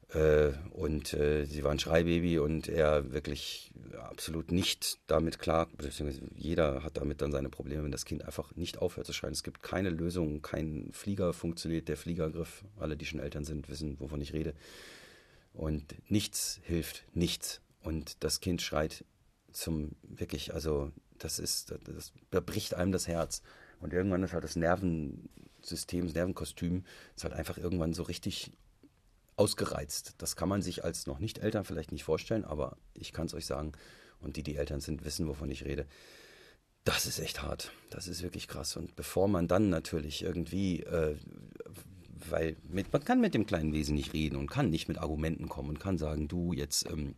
Äh, 0.10 0.52
und 0.72 1.14
äh, 1.14 1.46
sie 1.46 1.64
war 1.64 1.72
ein 1.72 1.80
Schreibaby 1.80 2.40
und 2.40 2.68
er 2.68 3.12
wirklich 3.12 3.72
absolut 3.98 4.52
nicht 4.52 5.00
damit 5.08 5.40
klar, 5.40 5.68
beziehungsweise 5.78 6.22
jeder 6.36 6.84
hat 6.84 6.98
damit 6.98 7.22
dann 7.22 7.32
seine 7.32 7.50
Probleme, 7.50 7.84
wenn 7.84 7.92
das 7.92 8.06
Kind 8.06 8.24
einfach 8.24 8.56
nicht 8.56 8.78
aufhört 8.78 9.08
zu 9.08 9.14
schreien. 9.14 9.34
Es 9.34 9.44
gibt 9.44 9.64
keine 9.64 9.90
Lösung, 9.90 10.42
kein 10.42 10.90
Flieger 10.94 11.34
funktioniert, 11.34 11.88
der 11.88 11.98
Fliegergriff, 11.98 12.64
alle, 12.78 12.98
die 12.98 13.06
schon 13.06 13.20
Eltern 13.20 13.46
sind, 13.46 13.68
wissen, 13.68 14.00
wovon 14.00 14.22
ich 14.22 14.34
rede. 14.34 14.54
Und 15.54 15.96
nichts 16.10 16.60
hilft, 16.64 17.06
nichts. 17.14 17.62
Und 17.82 18.24
das 18.24 18.42
Kind 18.42 18.62
schreit 18.62 19.06
zum 19.52 19.92
wirklich, 20.04 20.54
also 20.54 20.92
das 21.18 21.40
ist, 21.40 21.72
das, 21.86 22.14
da 22.32 22.40
bricht 22.42 22.74
einem 22.74 22.92
das 22.92 23.08
Herz. 23.08 23.42
Und 23.80 23.94
irgendwann 23.94 24.24
ist 24.24 24.34
halt 24.34 24.44
das 24.44 24.56
Nervensystem, 24.56 26.06
das 26.06 26.14
Nervenkostüm, 26.14 26.84
ist 27.16 27.24
halt 27.24 27.34
einfach 27.34 27.58
irgendwann 27.58 27.94
so 27.94 28.04
richtig 28.04 28.52
ausgereizt. 29.38 30.16
Das 30.18 30.36
kann 30.36 30.50
man 30.50 30.62
sich 30.62 30.84
als 30.84 31.08
noch 31.08 31.20
nicht 31.20 31.40
Eltern 31.40 31.66
vielleicht 31.66 31.92
nicht 31.92 32.04
vorstellen, 32.04 32.46
aber 32.46 32.78
ich 32.94 33.12
kann 33.12 33.28
es 33.28 33.34
euch 33.34 33.46
sagen, 33.46 33.74
und 34.20 34.38
die, 34.38 34.44
die 34.44 34.56
Eltern 34.56 34.82
sind, 34.82 35.06
wissen, 35.06 35.28
wovon 35.28 35.52
ich 35.52 35.66
rede. 35.66 35.86
Das 36.84 37.06
ist 37.06 37.20
echt 37.20 37.42
hart. 37.42 37.72
Das 37.90 38.08
ist 38.08 38.24
wirklich 38.24 38.48
krass. 38.48 38.76
Und 38.78 38.96
bevor 38.96 39.28
man 39.28 39.48
dann 39.48 39.70
natürlich 39.70 40.24
irgendwie, 40.24 40.82
äh, 40.82 41.16
weil 42.30 42.56
mit, 42.70 42.94
man 42.94 43.04
kann 43.04 43.22
mit 43.22 43.34
dem 43.34 43.46
kleinen 43.46 43.74
Wesen 43.74 43.96
nicht 43.96 44.14
reden 44.14 44.36
und 44.38 44.50
kann 44.50 44.70
nicht 44.70 44.88
mit 44.88 44.98
Argumenten 44.98 45.50
kommen 45.50 45.70
und 45.70 45.80
kann 45.80 45.98
sagen, 45.98 46.28
du 46.28 46.54
jetzt, 46.54 46.90
ähm, 46.90 47.16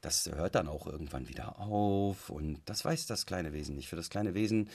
das 0.00 0.26
hört 0.26 0.54
dann 0.54 0.66
auch 0.68 0.86
irgendwann 0.86 1.28
wieder 1.28 1.58
auf. 1.60 2.30
Und 2.30 2.60
das 2.64 2.84
weiß 2.84 3.06
das 3.06 3.26
kleine 3.26 3.52
Wesen 3.52 3.76
nicht. 3.76 3.88
Für 3.88 3.96
das 3.96 4.10
kleine 4.10 4.34
Wesen 4.34 4.68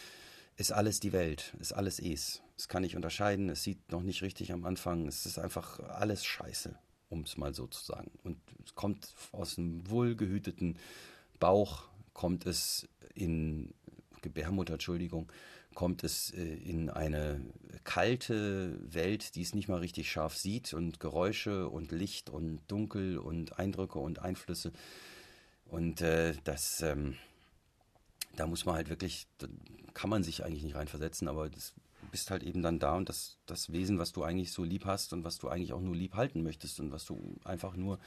ist 0.58 0.72
alles 0.72 1.00
die 1.00 1.14
Welt, 1.14 1.56
ist 1.60 1.72
alles 1.72 2.00
es. 2.00 2.42
Es 2.58 2.68
kann 2.68 2.82
nicht 2.82 2.96
unterscheiden, 2.96 3.50
es 3.50 3.64
sieht 3.64 3.92
noch 3.92 4.02
nicht 4.02 4.24
richtig 4.24 4.52
am 4.52 4.66
Anfang, 4.66 5.08
es 5.08 5.26
ist 5.26 5.38
einfach 5.38 5.80
alles 5.80 6.26
scheiße, 6.26 6.78
um 7.10 7.22
es 7.22 7.38
mal 7.38 7.54
so 7.54 7.68
zu 7.68 7.84
sagen. 7.86 8.12
Und 8.24 8.38
es 8.66 8.74
kommt 8.74 9.14
aus 9.32 9.58
einem 9.58 9.90
wohlgehüteten 9.90 10.78
Bauch, 11.40 11.84
kommt 12.14 12.48
es 12.48 12.88
in 13.14 13.74
Gebärmutter, 14.22 14.74
Entschuldigung, 14.74 15.32
kommt 15.76 16.04
es 16.04 16.32
äh, 16.32 16.42
in 16.42 16.90
eine 16.90 17.40
kalte 17.84 18.80
Welt, 18.92 19.36
die 19.36 19.44
es 19.44 19.54
nicht 19.54 19.68
mal 19.68 19.80
richtig 19.80 20.12
scharf 20.12 20.36
sieht 20.36 20.74
und 20.74 21.00
Geräusche 21.00 21.70
und 21.70 21.92
Licht 21.92 22.32
und 22.32 22.62
Dunkel 22.68 23.20
und 23.20 23.60
Eindrücke 23.60 24.00
und 24.00 24.20
Einflüsse. 24.20 24.74
Und 25.66 26.02
äh, 26.02 26.34
das, 26.44 26.82
ähm, 26.82 27.16
da 28.40 28.48
muss 28.48 28.66
man 28.66 28.76
halt 28.76 28.90
wirklich, 28.90 29.28
kann 29.94 30.10
man 30.10 30.24
sich 30.24 30.44
eigentlich 30.44 30.64
nicht 30.64 30.76
reinversetzen, 30.76 31.28
aber 31.28 31.50
du 31.50 31.60
bist 32.12 32.32
halt 32.32 32.44
eben 32.44 32.62
dann 32.62 32.80
da 32.80 32.96
und 32.96 33.10
das, 33.10 33.38
das 33.46 33.72
Wesen, 33.72 34.00
was 34.00 34.14
du 34.14 34.24
eigentlich 34.24 34.52
so 34.52 34.64
lieb 34.64 34.86
hast 34.86 35.14
und 35.14 35.24
was 35.24 35.38
du 35.38 35.50
eigentlich 35.50 35.74
auch 35.74 35.82
nur 35.82 35.96
lieb 35.96 36.16
halten 36.16 36.44
möchtest 36.44 36.80
und 36.80 36.92
was 36.92 37.06
du 37.06 37.36
einfach 37.44 37.76
nur 37.76 38.00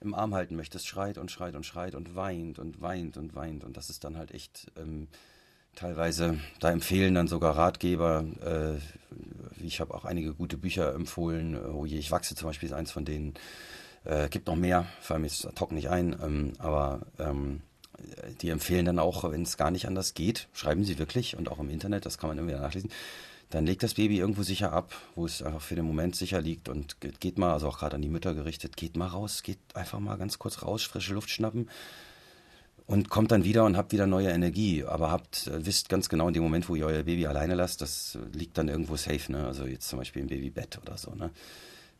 im 0.00 0.14
Arm 0.14 0.34
halten 0.34 0.54
möchtest, 0.54 0.86
schreit 0.86 1.18
und 1.18 1.30
schreit 1.30 1.56
und 1.56 1.66
schreit 1.66 1.94
und 1.94 2.14
weint 2.14 2.58
und 2.58 2.80
weint 2.80 3.16
und 3.16 3.34
weint. 3.34 3.64
Und 3.64 3.76
das 3.76 3.90
ist 3.90 4.04
dann 4.04 4.16
halt 4.16 4.30
echt 4.30 4.70
ähm, 4.76 5.08
teilweise, 5.74 6.38
da 6.60 6.70
empfehlen 6.70 7.14
dann 7.14 7.26
sogar 7.26 7.56
Ratgeber, 7.56 8.24
äh, 8.40 9.64
ich 9.64 9.80
habe 9.80 9.94
auch 9.94 10.04
einige 10.04 10.34
gute 10.34 10.56
Bücher 10.56 10.94
empfohlen, 10.94 11.56
oh 11.56 11.84
je, 11.84 11.98
ich 11.98 12.10
wachse 12.10 12.36
zum 12.36 12.48
Beispiel 12.48 12.68
ist 12.68 12.74
eins 12.74 12.92
von 12.92 13.04
denen. 13.04 13.34
Äh, 14.04 14.28
gibt 14.28 14.46
noch 14.46 14.56
mehr, 14.56 14.86
fallen 15.00 15.22
mir 15.22 15.26
jetzt 15.26 15.44
ad 15.44 15.60
hoc 15.60 15.72
nicht 15.72 15.90
ein, 15.90 16.16
ähm, 16.22 16.52
aber 16.58 17.00
ähm, 17.18 17.62
die 18.40 18.50
empfehlen 18.50 18.86
dann 18.86 18.98
auch, 18.98 19.30
wenn 19.30 19.42
es 19.42 19.56
gar 19.56 19.70
nicht 19.70 19.86
anders 19.86 20.14
geht, 20.14 20.48
schreiben 20.52 20.84
sie 20.84 20.98
wirklich 20.98 21.36
und 21.36 21.50
auch 21.50 21.58
im 21.58 21.70
Internet, 21.70 22.06
das 22.06 22.18
kann 22.18 22.28
man 22.28 22.38
immer 22.38 22.48
wieder 22.48 22.60
nachlesen, 22.60 22.90
dann 23.50 23.66
legt 23.66 23.82
das 23.82 23.94
Baby 23.94 24.18
irgendwo 24.18 24.42
sicher 24.42 24.72
ab, 24.72 24.94
wo 25.14 25.24
es 25.24 25.42
einfach 25.42 25.62
für 25.62 25.74
den 25.74 25.86
Moment 25.86 26.14
sicher 26.16 26.40
liegt 26.40 26.68
und 26.68 26.96
geht 27.00 27.38
mal, 27.38 27.52
also 27.52 27.68
auch 27.68 27.78
gerade 27.78 27.96
an 27.96 28.02
die 28.02 28.08
Mütter 28.08 28.34
gerichtet, 28.34 28.76
geht 28.76 28.96
mal 28.96 29.06
raus, 29.06 29.42
geht 29.42 29.58
einfach 29.74 30.00
mal 30.00 30.16
ganz 30.16 30.38
kurz 30.38 30.62
raus, 30.62 30.82
frische 30.82 31.14
Luft 31.14 31.30
schnappen 31.30 31.68
und 32.88 33.10
kommt 33.10 33.32
dann 33.32 33.44
wieder 33.44 33.66
und 33.66 33.76
habt 33.76 33.92
wieder 33.92 34.06
neue 34.06 34.30
Energie. 34.30 34.82
Aber 34.84 35.10
habt, 35.10 35.46
äh, 35.46 35.64
wisst 35.64 35.90
ganz 35.90 36.08
genau 36.08 36.28
in 36.28 36.34
dem 36.34 36.42
Moment, 36.42 36.68
wo 36.68 36.74
ihr 36.74 36.86
euer 36.86 37.02
Baby 37.02 37.26
alleine 37.26 37.54
lasst, 37.54 37.82
das 37.82 38.18
liegt 38.32 38.56
dann 38.56 38.68
irgendwo 38.68 38.96
safe, 38.96 39.30
ne? 39.30 39.46
Also 39.46 39.66
jetzt 39.66 39.88
zum 39.88 39.98
Beispiel 39.98 40.22
im 40.22 40.28
Babybett 40.28 40.78
oder 40.82 40.96
so, 40.96 41.14
ne? 41.14 41.30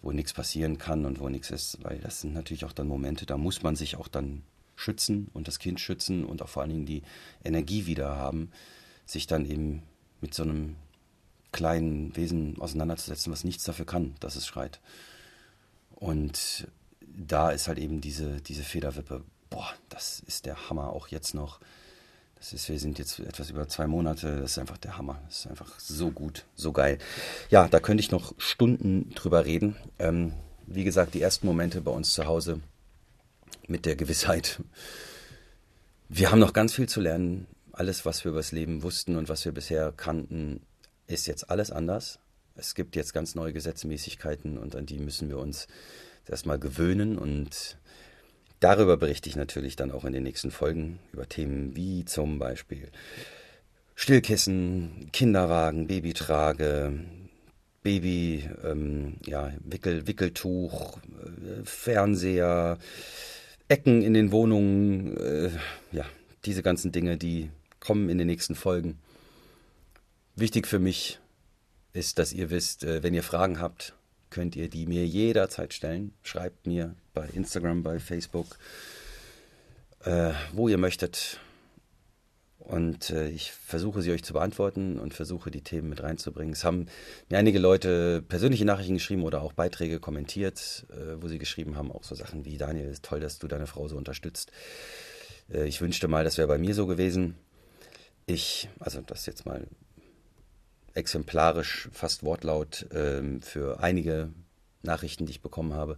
Wo 0.00 0.12
nichts 0.12 0.32
passieren 0.32 0.78
kann 0.78 1.04
und 1.04 1.20
wo 1.20 1.28
nichts 1.28 1.50
ist, 1.50 1.84
weil 1.84 1.98
das 1.98 2.22
sind 2.22 2.32
natürlich 2.32 2.64
auch 2.64 2.72
dann 2.72 2.88
Momente, 2.88 3.26
da 3.26 3.36
muss 3.36 3.62
man 3.62 3.76
sich 3.76 3.96
auch 3.96 4.08
dann 4.08 4.42
schützen 4.78 5.28
und 5.34 5.48
das 5.48 5.58
Kind 5.58 5.80
schützen 5.80 6.24
und 6.24 6.40
auch 6.40 6.48
vor 6.48 6.62
allen 6.62 6.70
Dingen 6.70 6.86
die 6.86 7.02
Energie 7.44 7.86
wieder 7.86 8.16
haben, 8.16 8.50
sich 9.06 9.26
dann 9.26 9.44
eben 9.44 9.82
mit 10.20 10.34
so 10.34 10.44
einem 10.44 10.76
kleinen 11.52 12.14
Wesen 12.16 12.60
auseinanderzusetzen, 12.60 13.32
was 13.32 13.44
nichts 13.44 13.64
dafür 13.64 13.86
kann, 13.86 14.14
dass 14.20 14.36
es 14.36 14.46
schreit. 14.46 14.80
Und 15.94 16.68
da 17.00 17.50
ist 17.50 17.66
halt 17.66 17.78
eben 17.78 18.00
diese, 18.00 18.40
diese 18.40 18.62
Federwippe, 18.62 19.24
boah, 19.50 19.68
das 19.88 20.20
ist 20.20 20.46
der 20.46 20.70
Hammer 20.70 20.92
auch 20.92 21.08
jetzt 21.08 21.34
noch. 21.34 21.58
Das 22.36 22.52
ist, 22.52 22.68
wir 22.68 22.78
sind 22.78 23.00
jetzt 23.00 23.18
etwas 23.18 23.50
über 23.50 23.66
zwei 23.66 23.88
Monate, 23.88 24.40
das 24.40 24.52
ist 24.52 24.58
einfach 24.58 24.78
der 24.78 24.96
Hammer. 24.96 25.20
Das 25.26 25.40
ist 25.40 25.46
einfach 25.48 25.80
so 25.80 26.12
gut, 26.12 26.44
so 26.54 26.70
geil. 26.70 26.98
Ja, 27.50 27.66
da 27.66 27.80
könnte 27.80 28.00
ich 28.00 28.12
noch 28.12 28.32
Stunden 28.38 29.10
drüber 29.14 29.44
reden. 29.44 29.74
Ähm, 29.98 30.34
wie 30.66 30.84
gesagt, 30.84 31.14
die 31.14 31.22
ersten 31.22 31.46
Momente 31.48 31.80
bei 31.80 31.90
uns 31.90 32.12
zu 32.12 32.26
Hause 32.26 32.60
mit 33.66 33.86
der 33.86 33.96
Gewissheit, 33.96 34.60
wir 36.08 36.30
haben 36.30 36.38
noch 36.38 36.52
ganz 36.52 36.74
viel 36.74 36.88
zu 36.88 37.00
lernen. 37.00 37.46
Alles, 37.72 38.04
was 38.04 38.24
wir 38.24 38.30
über 38.30 38.40
das 38.40 38.52
Leben 38.52 38.82
wussten 38.82 39.16
und 39.16 39.28
was 39.28 39.44
wir 39.44 39.52
bisher 39.52 39.92
kannten, 39.96 40.60
ist 41.06 41.26
jetzt 41.26 41.50
alles 41.50 41.70
anders. 41.70 42.18
Es 42.54 42.74
gibt 42.74 42.96
jetzt 42.96 43.14
ganz 43.14 43.34
neue 43.34 43.52
Gesetzmäßigkeiten 43.52 44.58
und 44.58 44.74
an 44.74 44.86
die 44.86 44.98
müssen 44.98 45.28
wir 45.28 45.38
uns 45.38 45.68
erstmal 46.26 46.58
gewöhnen 46.58 47.18
und 47.18 47.78
darüber 48.60 48.96
berichte 48.96 49.28
ich 49.28 49.36
natürlich 49.36 49.76
dann 49.76 49.92
auch 49.92 50.04
in 50.04 50.12
den 50.12 50.24
nächsten 50.24 50.50
Folgen 50.50 50.98
über 51.12 51.28
Themen 51.28 51.76
wie 51.76 52.04
zum 52.04 52.38
Beispiel 52.38 52.90
Stillkissen, 53.94 55.10
Kinderwagen, 55.12 55.86
Babytrage, 55.86 56.98
Baby, 57.82 58.48
ähm, 58.64 59.16
ja, 59.24 59.52
Wickel, 59.64 60.06
Wickeltuch, 60.06 60.98
äh, 60.98 61.64
Fernseher, 61.64 62.78
Ecken 63.68 64.02
in 64.02 64.14
den 64.14 64.32
Wohnungen, 64.32 65.16
äh, 65.18 65.50
ja, 65.92 66.06
diese 66.44 66.62
ganzen 66.62 66.90
Dinge, 66.90 67.16
die 67.18 67.50
kommen 67.80 68.08
in 68.08 68.18
den 68.18 68.26
nächsten 68.26 68.54
Folgen. 68.54 68.98
Wichtig 70.36 70.66
für 70.66 70.78
mich 70.78 71.18
ist, 71.92 72.18
dass 72.18 72.32
ihr 72.32 72.50
wisst, 72.50 72.84
äh, 72.84 73.02
wenn 73.02 73.14
ihr 73.14 73.22
Fragen 73.22 73.60
habt, 73.60 73.94
könnt 74.30 74.56
ihr 74.56 74.68
die 74.68 74.86
mir 74.86 75.06
jederzeit 75.06 75.74
stellen. 75.74 76.12
Schreibt 76.22 76.66
mir 76.66 76.94
bei 77.12 77.28
Instagram, 77.28 77.82
bei 77.82 77.98
Facebook, 77.98 78.58
äh, 80.04 80.32
wo 80.52 80.68
ihr 80.68 80.78
möchtet. 80.78 81.40
Und 82.68 83.08
äh, 83.08 83.28
ich 83.30 83.50
versuche 83.50 84.02
sie 84.02 84.12
euch 84.12 84.22
zu 84.22 84.34
beantworten 84.34 84.98
und 84.98 85.14
versuche 85.14 85.50
die 85.50 85.62
Themen 85.62 85.88
mit 85.88 86.02
reinzubringen. 86.02 86.52
Es 86.52 86.64
haben 86.64 86.84
mir 87.30 87.38
einige 87.38 87.58
Leute 87.58 88.20
persönliche 88.20 88.66
Nachrichten 88.66 88.92
geschrieben 88.92 89.22
oder 89.22 89.40
auch 89.40 89.54
Beiträge 89.54 90.00
kommentiert, 90.00 90.86
äh, 90.90 91.20
wo 91.22 91.28
sie 91.28 91.38
geschrieben 91.38 91.76
haben, 91.76 91.90
auch 91.90 92.04
so 92.04 92.14
Sachen 92.14 92.44
wie 92.44 92.58
Daniel, 92.58 92.90
ist 92.90 93.06
toll, 93.06 93.20
dass 93.20 93.38
du 93.38 93.48
deine 93.48 93.66
Frau 93.66 93.88
so 93.88 93.96
unterstützt. 93.96 94.52
Äh, 95.50 95.66
ich 95.66 95.80
wünschte 95.80 96.08
mal, 96.08 96.24
das 96.24 96.36
wäre 96.36 96.46
bei 96.46 96.58
mir 96.58 96.74
so 96.74 96.86
gewesen. 96.86 97.36
Ich, 98.26 98.68
also 98.80 99.00
das 99.00 99.24
jetzt 99.24 99.46
mal 99.46 99.66
exemplarisch, 100.92 101.88
fast 101.90 102.22
wortlaut 102.22 102.86
ähm, 102.92 103.40
für 103.40 103.80
einige 103.80 104.28
Nachrichten, 104.82 105.24
die 105.24 105.32
ich 105.32 105.40
bekommen 105.40 105.72
habe. 105.72 105.96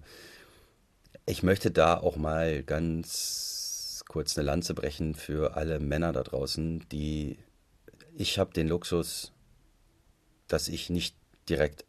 Ich 1.26 1.42
möchte 1.42 1.72
da 1.72 1.96
auch 1.96 2.16
mal 2.16 2.62
ganz 2.62 3.59
kurz 4.10 4.36
eine 4.36 4.44
Lanze 4.44 4.74
brechen 4.74 5.14
für 5.14 5.56
alle 5.56 5.78
Männer 5.78 6.12
da 6.12 6.24
draußen, 6.24 6.84
die 6.88 7.38
ich 8.16 8.40
habe 8.40 8.52
den 8.52 8.66
Luxus, 8.66 9.30
dass 10.48 10.66
ich 10.66 10.90
nicht 10.90 11.14
direkt 11.48 11.84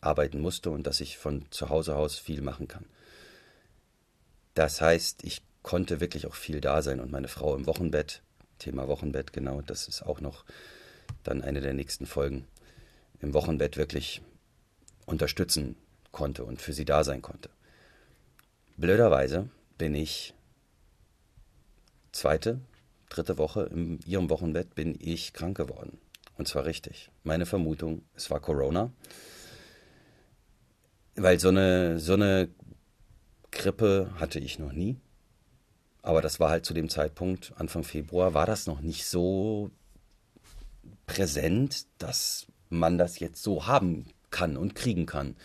arbeiten 0.00 0.40
musste 0.40 0.70
und 0.70 0.86
dass 0.86 1.00
ich 1.00 1.18
von 1.18 1.44
zu 1.50 1.68
Hause 1.68 1.96
aus 1.96 2.18
viel 2.18 2.40
machen 2.40 2.68
kann. 2.68 2.86
Das 4.54 4.80
heißt, 4.80 5.24
ich 5.24 5.42
konnte 5.64 5.98
wirklich 5.98 6.28
auch 6.28 6.36
viel 6.36 6.60
da 6.60 6.82
sein 6.82 7.00
und 7.00 7.10
meine 7.10 7.26
Frau 7.26 7.56
im 7.56 7.66
Wochenbett, 7.66 8.22
Thema 8.60 8.86
Wochenbett, 8.86 9.32
genau, 9.32 9.60
das 9.60 9.88
ist 9.88 10.02
auch 10.02 10.20
noch 10.20 10.44
dann 11.24 11.42
eine 11.42 11.62
der 11.62 11.74
nächsten 11.74 12.06
Folgen, 12.06 12.46
im 13.18 13.34
Wochenbett 13.34 13.76
wirklich 13.76 14.22
unterstützen 15.04 15.74
konnte 16.12 16.44
und 16.44 16.62
für 16.62 16.72
sie 16.72 16.84
da 16.84 17.02
sein 17.02 17.22
konnte. 17.22 17.50
Blöderweise 18.76 19.48
bin 19.78 19.96
ich 19.96 20.32
zweite, 22.16 22.60
dritte 23.08 23.38
Woche 23.38 23.64
in 23.72 24.00
ihrem 24.06 24.30
Wochenbett 24.30 24.74
bin 24.74 24.96
ich 25.00 25.32
krank 25.32 25.56
geworden. 25.56 25.98
Und 26.36 26.48
zwar 26.48 26.64
richtig. 26.64 27.10
Meine 27.24 27.46
Vermutung, 27.46 28.02
es 28.14 28.30
war 28.30 28.40
Corona. 28.40 28.92
Weil 31.14 31.40
so 31.40 31.48
eine, 31.48 31.98
so 31.98 32.14
eine 32.14 32.48
Grippe 33.50 34.12
hatte 34.18 34.38
ich 34.38 34.58
noch 34.58 34.72
nie. 34.72 34.96
Aber 36.02 36.20
das 36.20 36.38
war 36.38 36.50
halt 36.50 36.64
zu 36.64 36.74
dem 36.74 36.88
Zeitpunkt, 36.88 37.52
Anfang 37.56 37.82
Februar, 37.82 38.34
war 38.34 38.46
das 38.46 38.66
noch 38.66 38.80
nicht 38.80 39.06
so 39.06 39.70
präsent, 41.06 41.86
dass 41.98 42.46
man 42.68 42.98
das 42.98 43.18
jetzt 43.18 43.42
so 43.42 43.66
haben 43.66 44.06
kann 44.30 44.56
und 44.56 44.74
kriegen 44.74 45.06
kann. 45.06 45.36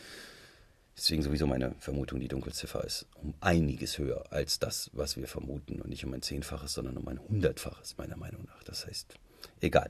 Deswegen 1.02 1.24
sowieso 1.24 1.48
meine 1.48 1.74
Vermutung, 1.80 2.20
die 2.20 2.28
Dunkelziffer 2.28 2.84
ist 2.84 3.08
um 3.16 3.34
einiges 3.42 3.98
höher 3.98 4.24
als 4.30 4.60
das, 4.60 4.92
was 4.94 5.18
wir 5.18 5.28
vermuten. 5.28 5.82
Und 5.82 5.90
nicht 5.90 6.06
um 6.06 6.14
ein 6.14 6.22
Zehnfaches, 6.22 6.74
sondern 6.74 6.96
um 6.96 7.08
ein 7.08 7.18
Hundertfaches, 7.18 7.98
meiner 7.98 8.18
Meinung 8.18 8.46
nach. 8.46 8.62
Das 8.62 8.86
heißt, 8.86 9.16
egal. 9.62 9.90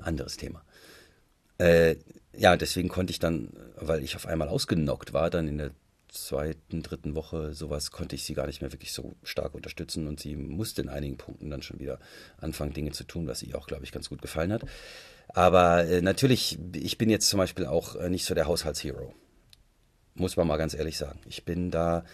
Anderes 0.00 0.38
Thema. 0.38 0.64
Äh, 1.58 1.96
ja, 2.38 2.56
deswegen 2.56 2.88
konnte 2.88 3.10
ich 3.10 3.18
dann, 3.18 3.50
weil 3.76 4.02
ich 4.02 4.16
auf 4.16 4.24
einmal 4.24 4.48
ausgenockt 4.48 5.12
war, 5.12 5.28
dann 5.28 5.46
in 5.46 5.58
der 5.58 5.72
zweiten, 6.08 6.82
dritten 6.82 7.14
Woche 7.14 7.52
sowas, 7.52 7.90
konnte 7.90 8.16
ich 8.16 8.24
sie 8.24 8.32
gar 8.32 8.46
nicht 8.46 8.62
mehr 8.62 8.72
wirklich 8.72 8.92
so 8.92 9.14
stark 9.24 9.54
unterstützen 9.54 10.06
und 10.06 10.20
sie 10.20 10.36
musste 10.36 10.80
in 10.80 10.88
einigen 10.88 11.18
Punkten 11.18 11.50
dann 11.50 11.60
schon 11.60 11.80
wieder 11.80 11.98
anfangen, 12.38 12.72
Dinge 12.72 12.92
zu 12.92 13.04
tun, 13.04 13.26
was 13.26 13.42
ihr 13.42 13.58
auch, 13.58 13.66
glaube 13.66 13.84
ich, 13.84 13.92
ganz 13.92 14.08
gut 14.08 14.22
gefallen 14.22 14.54
hat. 14.54 14.64
Aber 15.28 15.84
äh, 15.84 16.00
natürlich, 16.00 16.58
ich 16.74 16.98
bin 16.98 17.10
jetzt 17.10 17.28
zum 17.28 17.38
Beispiel 17.38 17.66
auch 17.66 17.96
äh, 17.96 18.08
nicht 18.10 18.24
so 18.24 18.34
der 18.34 18.46
Haushaltshero. 18.46 19.14
Muss 20.14 20.36
man 20.36 20.46
mal 20.46 20.56
ganz 20.56 20.74
ehrlich 20.74 20.98
sagen. 20.98 21.20
Ich 21.26 21.44
bin 21.44 21.70
da 21.70 22.04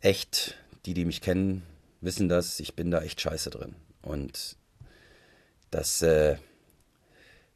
echt, 0.00 0.56
die, 0.86 0.94
die 0.94 1.04
mich 1.04 1.20
kennen, 1.20 1.62
wissen 2.00 2.28
das, 2.28 2.60
ich 2.60 2.74
bin 2.74 2.90
da 2.90 3.02
echt 3.02 3.20
scheiße 3.20 3.50
drin. 3.50 3.74
Und 4.02 4.56
das 5.70 6.00
äh, 6.02 6.36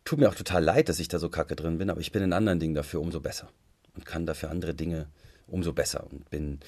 tut 0.05 0.19
mir 0.19 0.29
auch 0.29 0.35
total 0.35 0.65
leid, 0.65 0.89
dass 0.89 0.99
ich 0.99 1.09
da 1.09 1.19
so 1.19 1.31
kacke 1.31 1.57
drin 1.57 1.79
bin, 1.79 1.91
aber 1.91 2.01
ich 2.01 2.13
bin 2.13 2.23
in 2.23 2.33
anderen 2.33 2.59
Dingen 2.61 2.75
dafür 2.75 3.01
umso 3.01 3.21
besser 3.21 3.49
und 3.95 4.05
kann 4.05 4.27
dafür 4.27 4.51
andere 4.51 4.75
Dinge 4.75 5.07
umso 5.47 5.73
besser 5.73 6.07
und 6.11 6.29
bin 6.31 6.61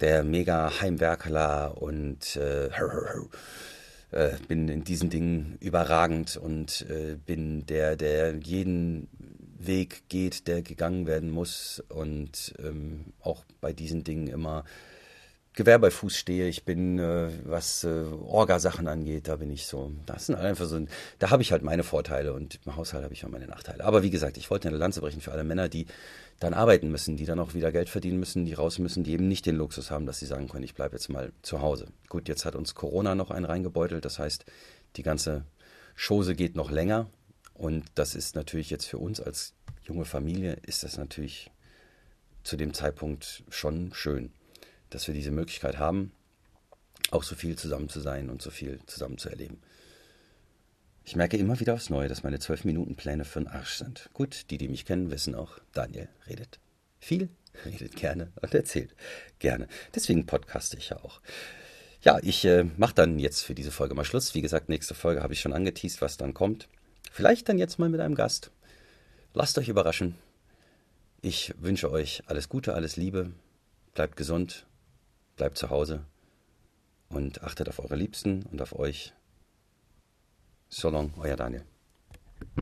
der 0.00 0.22
mega 0.22 0.80
Heimwerkler 0.80 1.80
und 1.80 2.36
äh, 2.36 2.70
äh, 4.10 4.30
bin 4.46 4.68
in 4.68 4.84
diesen 4.84 5.10
Dingen 5.10 5.56
überragend 5.60 6.36
und 6.36 6.86
äh, 6.88 7.16
bin 7.16 7.66
der, 7.66 7.96
der 7.96 8.36
jeden 8.36 9.08
Weg 9.58 10.04
geht, 10.08 10.46
der 10.46 10.62
gegangen 10.62 11.06
werden 11.06 11.30
muss 11.30 11.82
und 11.88 12.54
ähm, 12.62 13.12
auch 13.20 13.44
bei 13.60 13.72
diesen 13.72 14.04
Dingen 14.04 14.28
immer 14.28 14.64
Gewehr 15.58 15.80
bei 15.80 15.90
Fuß 15.90 16.16
stehe. 16.16 16.46
Ich 16.46 16.62
bin, 16.64 17.00
äh, 17.00 17.30
was 17.42 17.82
äh, 17.82 18.04
Orga-Sachen 18.28 18.86
angeht, 18.86 19.26
da 19.26 19.34
bin 19.34 19.50
ich 19.50 19.66
so. 19.66 19.90
Das 20.06 20.26
sind 20.26 20.36
einfach 20.36 20.66
so, 20.66 20.86
da 21.18 21.30
habe 21.30 21.42
ich 21.42 21.50
halt 21.50 21.64
meine 21.64 21.82
Vorteile 21.82 22.32
und 22.32 22.60
im 22.64 22.76
Haushalt 22.76 23.02
habe 23.02 23.12
ich 23.12 23.24
auch 23.24 23.28
meine 23.28 23.48
Nachteile. 23.48 23.82
Aber 23.82 24.04
wie 24.04 24.10
gesagt, 24.10 24.36
ich 24.36 24.52
wollte 24.52 24.68
eine 24.68 24.76
Lanze 24.76 25.00
brechen 25.00 25.20
für 25.20 25.32
alle 25.32 25.42
Männer, 25.42 25.68
die 25.68 25.86
dann 26.38 26.54
arbeiten 26.54 26.92
müssen, 26.92 27.16
die 27.16 27.24
dann 27.24 27.40
auch 27.40 27.54
wieder 27.54 27.72
Geld 27.72 27.88
verdienen 27.88 28.20
müssen, 28.20 28.44
die 28.44 28.54
raus 28.54 28.78
müssen, 28.78 29.02
die 29.02 29.10
eben 29.10 29.26
nicht 29.26 29.46
den 29.46 29.56
Luxus 29.56 29.90
haben, 29.90 30.06
dass 30.06 30.20
sie 30.20 30.26
sagen 30.26 30.46
können, 30.46 30.62
ich 30.62 30.76
bleibe 30.76 30.94
jetzt 30.94 31.08
mal 31.08 31.32
zu 31.42 31.60
Hause. 31.60 31.88
Gut, 32.08 32.28
jetzt 32.28 32.44
hat 32.44 32.54
uns 32.54 32.76
Corona 32.76 33.16
noch 33.16 33.32
einen 33.32 33.44
reingebeutelt, 33.44 34.04
das 34.04 34.20
heißt, 34.20 34.44
die 34.94 35.02
ganze 35.02 35.44
Chose 35.96 36.36
geht 36.36 36.54
noch 36.54 36.70
länger 36.70 37.10
und 37.54 37.84
das 37.96 38.14
ist 38.14 38.36
natürlich 38.36 38.70
jetzt 38.70 38.84
für 38.84 38.98
uns 38.98 39.20
als 39.20 39.54
junge 39.82 40.04
Familie, 40.04 40.56
ist 40.64 40.84
das 40.84 40.98
natürlich 40.98 41.50
zu 42.44 42.56
dem 42.56 42.74
Zeitpunkt 42.74 43.42
schon 43.50 43.90
schön 43.92 44.30
dass 44.90 45.06
wir 45.06 45.14
diese 45.14 45.30
Möglichkeit 45.30 45.78
haben, 45.78 46.12
auch 47.10 47.22
so 47.22 47.34
viel 47.34 47.56
zusammen 47.56 47.88
zu 47.88 48.00
sein 48.00 48.30
und 48.30 48.42
so 48.42 48.50
viel 48.50 48.80
zusammen 48.86 49.18
zu 49.18 49.28
erleben. 49.28 49.60
Ich 51.04 51.16
merke 51.16 51.38
immer 51.38 51.58
wieder 51.58 51.74
aufs 51.74 51.88
Neue, 51.88 52.08
dass 52.08 52.22
meine 52.22 52.38
zwölf 52.38 52.64
Minuten 52.64 52.94
Pläne 52.94 53.24
für 53.24 53.40
den 53.40 53.48
Arsch 53.48 53.76
sind. 53.76 54.10
Gut, 54.12 54.50
die, 54.50 54.58
die 54.58 54.68
mich 54.68 54.84
kennen, 54.84 55.10
wissen 55.10 55.34
auch, 55.34 55.58
Daniel 55.72 56.08
redet 56.28 56.60
viel, 57.00 57.30
redet 57.64 57.96
gerne 57.96 58.30
und 58.42 58.54
erzählt 58.54 58.94
gerne. 59.38 59.68
Deswegen 59.94 60.26
podcaste 60.26 60.76
ich 60.76 60.90
ja 60.90 61.02
auch. 61.02 61.20
Ja, 62.02 62.18
ich 62.22 62.44
äh, 62.44 62.64
mache 62.76 62.94
dann 62.94 63.18
jetzt 63.18 63.42
für 63.42 63.54
diese 63.54 63.70
Folge 63.70 63.94
mal 63.94 64.04
Schluss. 64.04 64.34
Wie 64.34 64.42
gesagt, 64.42 64.68
nächste 64.68 64.94
Folge 64.94 65.22
habe 65.22 65.32
ich 65.32 65.40
schon 65.40 65.52
angeteased, 65.52 66.00
was 66.00 66.16
dann 66.16 66.34
kommt. 66.34 66.68
Vielleicht 67.10 67.48
dann 67.48 67.58
jetzt 67.58 67.78
mal 67.78 67.88
mit 67.88 68.00
einem 68.00 68.14
Gast. 68.14 68.50
Lasst 69.34 69.58
euch 69.58 69.68
überraschen. 69.68 70.14
Ich 71.22 71.54
wünsche 71.58 71.90
euch 71.90 72.22
alles 72.26 72.48
Gute, 72.48 72.74
alles 72.74 72.96
Liebe. 72.96 73.32
Bleibt 73.94 74.16
gesund 74.16 74.67
bleibt 75.38 75.56
zu 75.56 75.70
Hause 75.70 76.04
und 77.08 77.42
achtet 77.42 77.68
auf 77.68 77.78
eure 77.78 77.96
Liebsten 77.96 78.42
und 78.52 78.60
auf 78.60 78.78
euch. 78.78 79.14
So 80.68 80.90
long, 80.90 81.14
euer 81.16 81.36
Daniel. 81.36 81.64